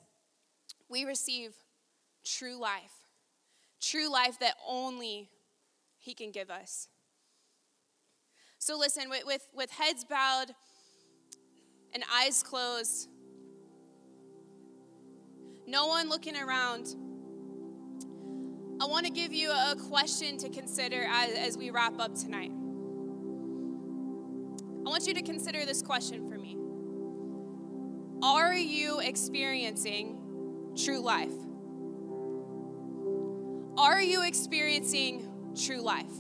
we 0.88 1.04
receive 1.04 1.52
true 2.24 2.58
life, 2.58 2.92
true 3.78 4.10
life 4.10 4.38
that 4.40 4.54
only 4.66 5.28
He 5.98 6.14
can 6.14 6.30
give 6.30 6.48
us. 6.50 6.88
So 8.70 8.78
listen, 8.78 9.10
with, 9.10 9.26
with, 9.26 9.48
with 9.52 9.68
heads 9.72 10.04
bowed 10.04 10.54
and 11.92 12.04
eyes 12.14 12.44
closed, 12.44 13.08
no 15.66 15.88
one 15.88 16.08
looking 16.08 16.36
around, 16.36 16.94
I 18.80 18.86
want 18.86 19.06
to 19.06 19.12
give 19.12 19.32
you 19.32 19.50
a 19.50 19.74
question 19.88 20.38
to 20.38 20.48
consider 20.50 21.02
as, 21.02 21.32
as 21.32 21.58
we 21.58 21.70
wrap 21.70 21.98
up 21.98 22.14
tonight. 22.14 22.52
I 24.86 24.88
want 24.88 25.04
you 25.08 25.14
to 25.14 25.22
consider 25.22 25.66
this 25.66 25.82
question 25.82 26.30
for 26.30 26.38
me 26.38 26.56
Are 28.22 28.54
you 28.54 29.00
experiencing 29.00 30.16
true 30.76 31.00
life? 31.00 31.34
Are 33.76 34.00
you 34.00 34.24
experiencing 34.24 35.28
true 35.56 35.80
life? 35.80 36.12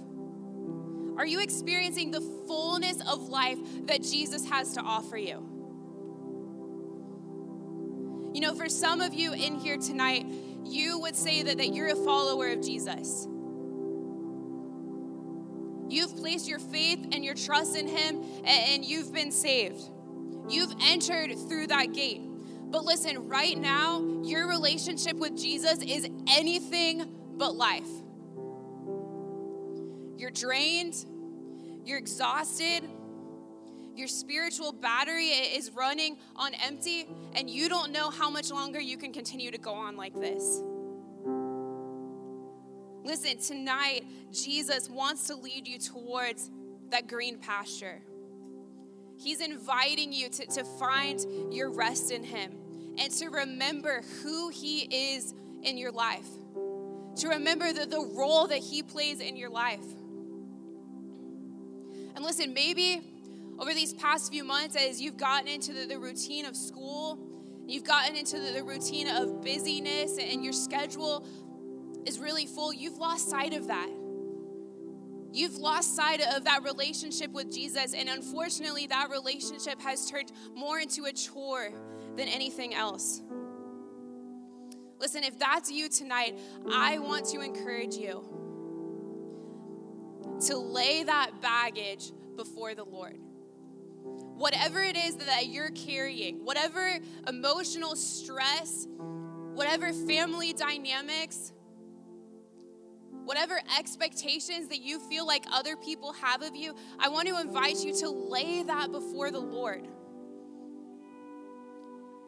Are 1.20 1.26
you 1.26 1.40
experiencing 1.40 2.12
the 2.12 2.22
fullness 2.48 2.98
of 3.06 3.28
life 3.28 3.58
that 3.88 4.02
Jesus 4.02 4.48
has 4.48 4.72
to 4.72 4.80
offer 4.80 5.18
you? 5.18 5.46
You 8.32 8.40
know, 8.40 8.54
for 8.54 8.70
some 8.70 9.02
of 9.02 9.12
you 9.12 9.34
in 9.34 9.56
here 9.56 9.76
tonight, 9.76 10.24
you 10.64 10.98
would 11.00 11.14
say 11.14 11.42
that, 11.42 11.58
that 11.58 11.74
you're 11.74 11.88
a 11.88 11.94
follower 11.94 12.48
of 12.48 12.62
Jesus. 12.62 13.28
You've 15.90 16.16
placed 16.16 16.48
your 16.48 16.58
faith 16.58 17.08
and 17.12 17.22
your 17.22 17.34
trust 17.34 17.76
in 17.76 17.86
Him, 17.86 18.24
and 18.46 18.82
you've 18.82 19.12
been 19.12 19.30
saved. 19.30 19.82
You've 20.48 20.72
entered 20.80 21.36
through 21.50 21.66
that 21.66 21.92
gate. 21.92 22.22
But 22.70 22.86
listen, 22.86 23.28
right 23.28 23.58
now, 23.58 24.22
your 24.24 24.48
relationship 24.48 25.18
with 25.18 25.36
Jesus 25.36 25.82
is 25.82 26.08
anything 26.28 27.12
but 27.36 27.56
life. 27.56 27.99
You're 30.20 30.30
drained, 30.30 31.06
you're 31.86 31.96
exhausted, 31.96 32.82
your 33.96 34.06
spiritual 34.06 34.70
battery 34.70 35.28
is 35.28 35.70
running 35.74 36.18
on 36.36 36.52
empty, 36.62 37.08
and 37.32 37.48
you 37.48 37.70
don't 37.70 37.90
know 37.90 38.10
how 38.10 38.28
much 38.28 38.50
longer 38.50 38.78
you 38.78 38.98
can 38.98 39.14
continue 39.14 39.50
to 39.50 39.56
go 39.56 39.72
on 39.72 39.96
like 39.96 40.14
this. 40.14 40.62
Listen, 43.02 43.38
tonight, 43.38 44.04
Jesus 44.30 44.90
wants 44.90 45.26
to 45.28 45.36
lead 45.36 45.66
you 45.66 45.78
towards 45.78 46.50
that 46.90 47.08
green 47.08 47.38
pasture. 47.38 48.02
He's 49.16 49.40
inviting 49.40 50.12
you 50.12 50.28
to, 50.28 50.46
to 50.48 50.64
find 50.64 51.18
your 51.50 51.70
rest 51.70 52.10
in 52.10 52.24
Him 52.24 52.52
and 52.98 53.10
to 53.12 53.28
remember 53.30 54.02
who 54.22 54.50
He 54.50 55.14
is 55.14 55.32
in 55.62 55.78
your 55.78 55.92
life, 55.92 56.28
to 57.16 57.28
remember 57.28 57.72
the, 57.72 57.86
the 57.86 58.06
role 58.14 58.48
that 58.48 58.58
He 58.58 58.82
plays 58.82 59.20
in 59.20 59.34
your 59.34 59.48
life. 59.48 59.80
And 62.14 62.24
listen, 62.24 62.52
maybe 62.52 63.02
over 63.58 63.74
these 63.74 63.92
past 63.94 64.32
few 64.32 64.44
months, 64.44 64.76
as 64.76 65.00
you've 65.00 65.16
gotten 65.16 65.48
into 65.48 65.72
the, 65.72 65.86
the 65.86 65.98
routine 65.98 66.46
of 66.46 66.56
school, 66.56 67.18
you've 67.66 67.84
gotten 67.84 68.16
into 68.16 68.38
the, 68.38 68.52
the 68.52 68.64
routine 68.64 69.08
of 69.08 69.42
busyness, 69.42 70.18
and 70.18 70.42
your 70.42 70.52
schedule 70.52 71.24
is 72.06 72.18
really 72.18 72.46
full, 72.46 72.72
you've 72.72 72.98
lost 72.98 73.28
sight 73.28 73.54
of 73.54 73.68
that. 73.68 73.88
You've 75.32 75.56
lost 75.56 75.94
sight 75.94 76.20
of 76.34 76.44
that 76.44 76.64
relationship 76.64 77.30
with 77.30 77.52
Jesus, 77.52 77.94
and 77.94 78.08
unfortunately, 78.08 78.88
that 78.88 79.10
relationship 79.10 79.80
has 79.80 80.10
turned 80.10 80.32
more 80.56 80.80
into 80.80 81.04
a 81.04 81.12
chore 81.12 81.70
than 82.16 82.26
anything 82.26 82.74
else. 82.74 83.22
Listen, 84.98 85.22
if 85.22 85.38
that's 85.38 85.70
you 85.70 85.88
tonight, 85.88 86.36
I 86.70 86.98
want 86.98 87.26
to 87.26 87.40
encourage 87.40 87.94
you 87.94 88.24
to 90.46 90.56
lay 90.56 91.02
that 91.04 91.40
baggage 91.40 92.12
before 92.36 92.74
the 92.74 92.84
Lord. 92.84 93.18
Whatever 94.36 94.82
it 94.82 94.96
is 94.96 95.16
that 95.16 95.48
you're 95.48 95.70
carrying, 95.70 96.44
whatever 96.44 96.98
emotional 97.28 97.94
stress, 97.96 98.86
whatever 99.54 99.92
family 99.92 100.52
dynamics, 100.54 101.52
whatever 103.24 103.60
expectations 103.78 104.68
that 104.68 104.80
you 104.80 104.98
feel 104.98 105.26
like 105.26 105.44
other 105.52 105.76
people 105.76 106.12
have 106.14 106.42
of 106.42 106.56
you, 106.56 106.74
I 106.98 107.08
want 107.08 107.28
to 107.28 107.38
invite 107.38 107.84
you 107.84 107.94
to 107.98 108.08
lay 108.08 108.62
that 108.62 108.90
before 108.90 109.30
the 109.30 109.40
Lord. 109.40 109.86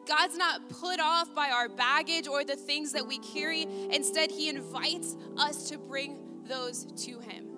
God's 0.05 0.37
not 0.37 0.69
put 0.69 0.99
off 0.99 1.33
by 1.33 1.49
our 1.49 1.69
baggage 1.69 2.27
or 2.27 2.43
the 2.43 2.55
things 2.55 2.91
that 2.91 3.07
we 3.07 3.19
carry. 3.19 3.63
Instead, 3.91 4.31
He 4.31 4.49
invites 4.49 5.15
us 5.37 5.69
to 5.69 5.77
bring 5.77 6.43
those 6.45 6.85
to 7.05 7.19
Him. 7.19 7.52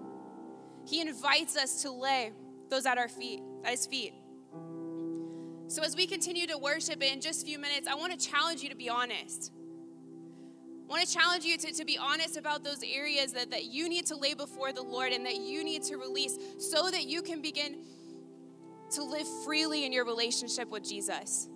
He 0.86 1.02
invites 1.02 1.58
us 1.58 1.82
to 1.82 1.92
lay 1.92 2.32
those 2.70 2.86
at 2.86 2.98
our 2.98 3.08
feet, 3.08 3.42
at 3.64 3.72
His 3.72 3.86
feet. 3.86 4.14
So, 5.68 5.84
as 5.84 5.96
we 5.96 6.06
continue 6.06 6.46
to 6.48 6.58
worship 6.58 7.02
in 7.02 7.22
just 7.22 7.44
a 7.44 7.46
few 7.46 7.58
minutes, 7.58 7.88
I 7.88 7.96
want 7.96 8.18
to 8.18 8.28
challenge 8.28 8.62
you 8.62 8.70
to 8.70 8.76
be 8.76 8.90
honest. 8.90 9.52
I 10.88 10.88
want 10.88 11.08
to 11.08 11.12
challenge 11.12 11.44
you 11.44 11.58
to, 11.58 11.74
to 11.74 11.86
be 11.86 11.98
honest 11.98 12.38
about 12.38 12.64
those 12.64 12.84
areas 12.84 13.34
that, 13.34 13.50
that 13.50 13.66
you 13.66 13.90
need 13.90 14.06
to 14.08 14.16
lay 14.16 14.36
before 14.36 14.72
the 14.72 14.84
Lord 14.84 15.12
and 15.12 15.26
that 15.26 15.38
you 15.38 15.64
need 15.64 15.82
to 15.84 15.98
release 15.98 16.38
so 16.60 16.92
that 16.92 17.06
you 17.06 17.24
can 17.24 17.42
begin 17.42 17.78
to 18.92 19.04
live 19.04 19.26
freely 19.44 19.86
in 19.86 19.92
your 19.92 20.06
relationship 20.06 20.70
with 20.70 20.88
Jesus. 20.88 21.50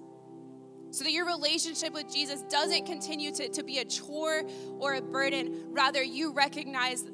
So 0.89 1.03
that 1.03 1.11
your 1.11 1.27
relationship 1.27 1.93
with 1.93 2.11
Jesus 2.11 2.41
doesn't 2.43 2.87
continue 2.87 3.31
to, 3.35 3.49
to 3.49 3.63
be 3.63 3.77
a 3.77 3.85
chore 3.85 4.41
or 4.79 4.95
a 4.95 5.01
burden. 5.01 5.67
Rather, 5.69 6.01
you 6.01 6.33
recognize 6.33 7.05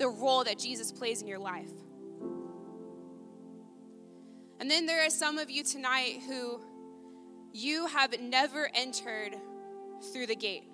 the 0.00 0.08
role 0.08 0.42
that 0.44 0.58
Jesus 0.58 0.90
plays 0.90 1.20
in 1.20 1.28
your 1.28 1.38
life. 1.38 1.70
And 4.58 4.70
then 4.70 4.86
there 4.86 5.04
are 5.04 5.10
some 5.10 5.38
of 5.38 5.50
you 5.50 5.62
tonight 5.62 6.20
who 6.26 6.60
you 7.52 7.86
have 7.86 8.18
never 8.18 8.70
entered 8.74 9.36
through 10.10 10.26
the 10.26 10.36
gate. 10.36 10.64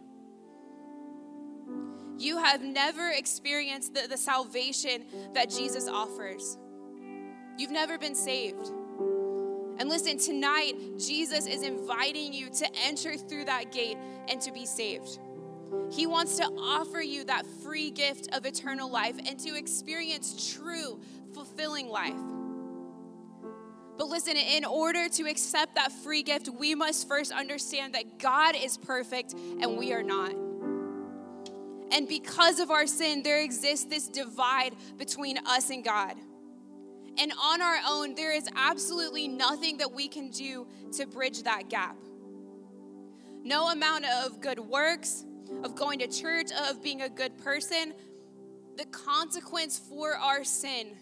You 2.19 2.39
have 2.39 2.63
never 2.63 3.11
experienced 3.11 3.95
the, 3.95 4.07
the 4.09 4.17
salvation 4.17 5.05
that 5.35 5.51
Jesus 5.51 5.89
offers. 5.89 6.57
You've 7.59 7.73
never 7.73 7.99
been 7.99 8.15
saved. 8.15 8.71
And 9.79 9.89
listen, 9.89 10.19
tonight, 10.19 10.75
Jesus 10.99 11.47
is 11.47 11.63
inviting 11.63 12.33
you 12.33 12.49
to 12.51 12.69
enter 12.85 13.17
through 13.17 13.47
that 13.47 13.73
gate 13.73 13.99
and 14.29 14.41
to 14.43 14.53
be 14.53 14.65
saved. 14.67 15.19
He 15.91 16.07
wants 16.07 16.37
to 16.37 16.45
offer 16.45 17.01
you 17.01 17.25
that 17.25 17.47
free 17.63 17.91
gift 17.91 18.29
of 18.35 18.45
eternal 18.45 18.91
life 18.91 19.17
and 19.27 19.39
to 19.41 19.57
experience 19.57 20.55
true, 20.55 21.01
fulfilling 21.33 21.89
life. 21.89 22.15
But 23.97 24.09
listen, 24.09 24.37
in 24.37 24.65
order 24.65 25.09
to 25.09 25.25
accept 25.25 25.75
that 25.77 25.91
free 25.91 26.23
gift, 26.23 26.49
we 26.49 26.75
must 26.75 27.09
first 27.09 27.33
understand 27.33 27.95
that 27.95 28.19
God 28.19 28.55
is 28.55 28.77
perfect 28.77 29.33
and 29.33 29.79
we 29.79 29.93
are 29.93 30.03
not. 30.03 30.33
And 31.93 32.09
because 32.09 32.59
of 32.59 32.71
our 32.71 32.87
sin, 32.87 33.23
there 33.23 33.43
exists 33.43 33.87
this 33.87 34.09
divide 34.09 34.75
between 34.99 35.39
us 35.47 35.71
and 35.71 35.85
God. 35.85 36.15
And 37.19 37.33
on 37.43 37.63
our 37.63 37.79
own, 37.89 38.15
there 38.15 38.35
is 38.35 38.49
absolutely 38.55 39.29
nothing 39.29 39.79
that 39.79 39.93
we 39.93 40.09
can 40.09 40.31
do 40.31 40.67
to 40.97 41.07
bridge 41.07 41.45
that 41.45 41.71
gap. 41.71 41.97
No 43.43 43.71
amount 43.71 44.05
of 44.05 44.41
good 44.41 44.59
works, 44.59 45.25
of 45.63 45.75
going 45.75 45.99
to 46.01 46.09
church, 46.09 46.51
of 46.69 46.83
being 46.83 47.03
a 47.03 47.09
good 47.09 47.37
person, 47.39 47.95
the 48.77 48.85
consequence 48.87 49.79
for 49.79 50.17
our 50.17 50.45
sin 50.45 50.97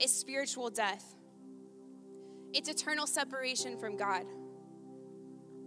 is 0.00 0.12
spiritual 0.12 0.70
death. 0.70 1.14
It's 2.52 2.68
eternal 2.68 3.06
separation 3.06 3.78
from 3.78 3.96
God. 3.96 4.24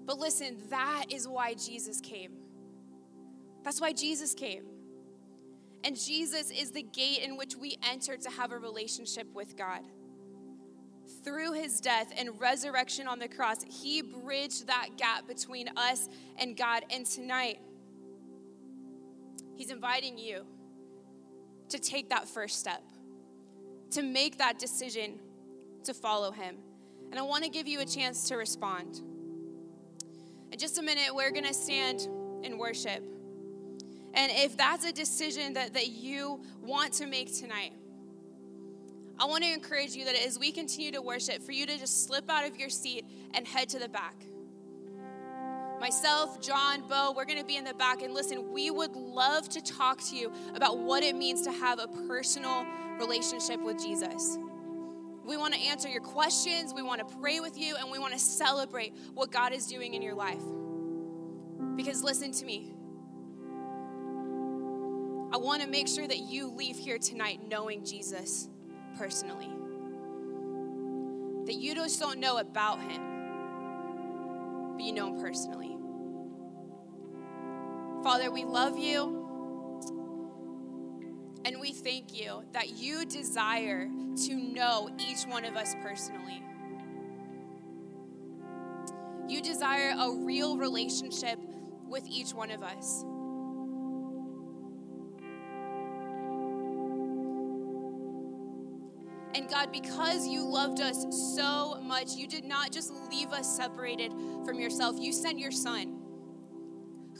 But 0.05 0.17
listen, 0.17 0.57
that 0.69 1.05
is 1.09 1.27
why 1.27 1.53
Jesus 1.53 1.99
came. 2.01 2.31
That's 3.63 3.79
why 3.79 3.93
Jesus 3.93 4.33
came. 4.33 4.63
And 5.83 5.99
Jesus 5.99 6.51
is 6.51 6.71
the 6.71 6.83
gate 6.83 7.19
in 7.23 7.37
which 7.37 7.55
we 7.55 7.77
enter 7.89 8.17
to 8.17 8.29
have 8.29 8.51
a 8.51 8.57
relationship 8.57 9.27
with 9.33 9.57
God. 9.57 9.81
Through 11.23 11.53
his 11.53 11.79
death 11.79 12.11
and 12.17 12.39
resurrection 12.39 13.07
on 13.07 13.19
the 13.19 13.27
cross, 13.27 13.63
he 13.63 14.01
bridged 14.01 14.67
that 14.67 14.89
gap 14.97 15.27
between 15.27 15.69
us 15.75 16.07
and 16.37 16.55
God. 16.55 16.83
And 16.89 17.05
tonight, 17.05 17.59
he's 19.61 19.69
inviting 19.69 20.17
you 20.17 20.43
to 21.69 21.77
take 21.77 22.09
that 22.09 22.27
first 22.27 22.59
step, 22.59 22.81
to 23.91 24.01
make 24.01 24.39
that 24.39 24.57
decision 24.57 25.19
to 25.83 25.93
follow 25.93 26.31
him. 26.31 26.55
And 27.11 27.19
I 27.19 27.21
want 27.21 27.43
to 27.43 27.49
give 27.51 27.67
you 27.67 27.79
a 27.79 27.85
chance 27.85 28.27
to 28.29 28.37
respond. 28.37 29.01
In 30.51 30.57
just 30.57 30.79
a 30.79 30.81
minute, 30.81 31.13
we're 31.13 31.29
going 31.29 31.45
to 31.45 31.53
stand 31.53 32.07
in 32.41 32.57
worship. 32.57 33.03
And 34.15 34.31
if 34.31 34.57
that's 34.57 34.83
a 34.83 34.91
decision 34.91 35.53
that, 35.53 35.75
that 35.75 35.89
you 35.89 36.41
want 36.63 36.93
to 36.93 37.05
make 37.05 37.31
tonight, 37.31 37.73
I 39.19 39.25
want 39.25 39.43
to 39.43 39.53
encourage 39.53 39.93
you 39.93 40.05
that 40.05 40.15
as 40.15 40.39
we 40.39 40.51
continue 40.51 40.91
to 40.93 41.03
worship, 41.03 41.43
for 41.43 41.51
you 41.51 41.67
to 41.67 41.77
just 41.77 42.07
slip 42.07 42.31
out 42.31 42.49
of 42.49 42.57
your 42.57 42.69
seat 42.69 43.05
and 43.35 43.45
head 43.47 43.69
to 43.69 43.77
the 43.77 43.89
back. 43.89 44.15
Myself, 45.81 46.39
John, 46.39 46.83
Bo, 46.87 47.11
we're 47.17 47.25
going 47.25 47.39
to 47.39 47.43
be 47.43 47.57
in 47.57 47.63
the 47.63 47.73
back. 47.73 48.03
And 48.03 48.13
listen, 48.13 48.51
we 48.53 48.69
would 48.69 48.95
love 48.95 49.49
to 49.49 49.61
talk 49.61 49.99
to 50.09 50.15
you 50.15 50.31
about 50.53 50.77
what 50.77 51.01
it 51.01 51.15
means 51.15 51.41
to 51.41 51.51
have 51.51 51.79
a 51.79 51.87
personal 52.07 52.67
relationship 52.99 53.59
with 53.59 53.81
Jesus. 53.81 54.37
We 55.25 55.37
want 55.37 55.55
to 55.55 55.59
answer 55.59 55.89
your 55.89 56.01
questions, 56.01 56.71
we 56.71 56.83
want 56.83 57.07
to 57.07 57.15
pray 57.17 57.39
with 57.39 57.57
you, 57.57 57.77
and 57.77 57.91
we 57.91 57.97
want 57.97 58.13
to 58.13 58.19
celebrate 58.19 58.93
what 59.15 59.31
God 59.31 59.53
is 59.53 59.65
doing 59.65 59.95
in 59.95 60.03
your 60.03 60.13
life. 60.13 60.43
Because 61.75 62.03
listen 62.03 62.31
to 62.31 62.45
me, 62.45 62.75
I 65.33 65.37
want 65.37 65.63
to 65.63 65.67
make 65.67 65.87
sure 65.87 66.07
that 66.07 66.19
you 66.19 66.51
leave 66.51 66.77
here 66.77 66.99
tonight 66.99 67.39
knowing 67.49 67.83
Jesus 67.83 68.49
personally. 68.99 69.49
That 71.47 71.55
you 71.55 71.73
just 71.73 71.99
don't 71.99 72.19
know 72.19 72.37
about 72.37 72.79
him, 72.81 73.10
you 74.81 74.93
know 74.93 75.13
him 75.13 75.21
personally. 75.21 75.77
Father, 78.03 78.31
we 78.31 78.43
love 78.43 78.77
you. 78.77 79.17
And 81.43 81.59
we 81.59 81.71
thank 81.71 82.19
you 82.19 82.43
that 82.53 82.77
you 82.77 83.05
desire 83.05 83.89
to 84.25 84.35
know 84.35 84.89
each 84.99 85.23
one 85.23 85.45
of 85.45 85.55
us 85.55 85.75
personally. 85.81 86.43
You 89.27 89.41
desire 89.41 89.95
a 89.97 90.11
real 90.11 90.57
relationship 90.57 91.39
with 91.87 92.07
each 92.07 92.33
one 92.33 92.51
of 92.51 92.63
us. 92.63 93.05
And 99.41 99.49
God, 99.49 99.71
because 99.71 100.27
you 100.27 100.45
loved 100.45 100.81
us 100.81 101.03
so 101.35 101.81
much, 101.81 102.13
you 102.13 102.27
did 102.27 102.45
not 102.45 102.71
just 102.71 102.93
leave 103.09 103.29
us 103.29 103.57
separated 103.57 104.11
from 104.45 104.59
yourself. 104.59 104.97
You 104.99 105.11
sent 105.11 105.39
your 105.39 105.49
son 105.49 105.97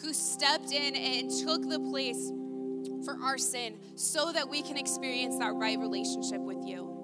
who 0.04 0.14
stepped 0.14 0.72
in 0.72 0.96
and 0.96 1.32
took 1.44 1.68
the 1.68 1.80
place 1.80 2.32
for 3.04 3.18
our 3.24 3.40
sin 3.40 3.80
so 3.96 4.32
that 4.34 4.48
we 4.48 4.62
can 4.62 4.78
experience 4.78 5.40
that 5.40 5.56
right 5.56 5.80
relationship 5.80 6.42
with 6.42 6.64
you. 6.64 7.01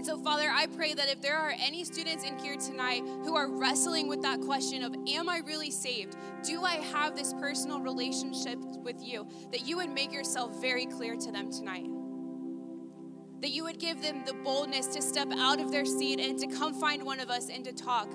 And 0.00 0.06
so, 0.06 0.16
Father, 0.16 0.48
I 0.50 0.64
pray 0.64 0.94
that 0.94 1.10
if 1.10 1.20
there 1.20 1.36
are 1.36 1.52
any 1.60 1.84
students 1.84 2.24
in 2.24 2.38
here 2.38 2.56
tonight 2.56 3.02
who 3.22 3.36
are 3.36 3.50
wrestling 3.50 4.08
with 4.08 4.22
that 4.22 4.40
question 4.40 4.82
of, 4.82 4.94
Am 5.06 5.28
I 5.28 5.42
really 5.44 5.70
saved? 5.70 6.16
Do 6.42 6.64
I 6.64 6.76
have 6.76 7.14
this 7.14 7.34
personal 7.34 7.82
relationship 7.82 8.58
with 8.82 8.96
you? 9.04 9.28
That 9.52 9.66
you 9.66 9.76
would 9.76 9.90
make 9.90 10.10
yourself 10.10 10.58
very 10.58 10.86
clear 10.86 11.16
to 11.16 11.30
them 11.30 11.52
tonight. 11.52 11.84
That 13.42 13.50
you 13.50 13.62
would 13.64 13.78
give 13.78 14.00
them 14.00 14.24
the 14.24 14.32
boldness 14.32 14.86
to 14.86 15.02
step 15.02 15.28
out 15.36 15.60
of 15.60 15.70
their 15.70 15.84
seat 15.84 16.18
and 16.18 16.38
to 16.38 16.46
come 16.46 16.72
find 16.72 17.04
one 17.04 17.20
of 17.20 17.28
us 17.28 17.50
and 17.50 17.62
to 17.66 17.72
talk. 17.74 18.08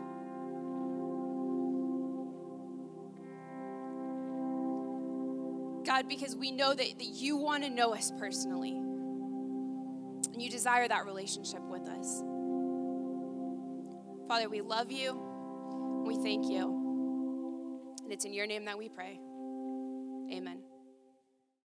God, 5.86 6.10
because 6.10 6.36
we 6.36 6.50
know 6.50 6.74
that, 6.74 6.98
that 6.98 7.10
you 7.14 7.38
want 7.38 7.64
to 7.64 7.70
know 7.70 7.94
us 7.94 8.12
personally. 8.18 8.82
And 10.36 10.44
you 10.44 10.50
desire 10.50 10.86
that 10.86 11.06
relationship 11.06 11.62
with 11.62 11.88
us. 11.88 12.22
Father, 14.28 14.50
we 14.50 14.60
love 14.60 14.92
you. 14.92 15.18
We 16.06 16.18
thank 16.18 16.50
you. 16.50 17.96
And 18.04 18.12
it's 18.12 18.26
in 18.26 18.34
your 18.34 18.46
name 18.46 18.66
that 18.66 18.78
we 18.78 18.90
pray. 18.90 19.18
Amen. 20.34 20.58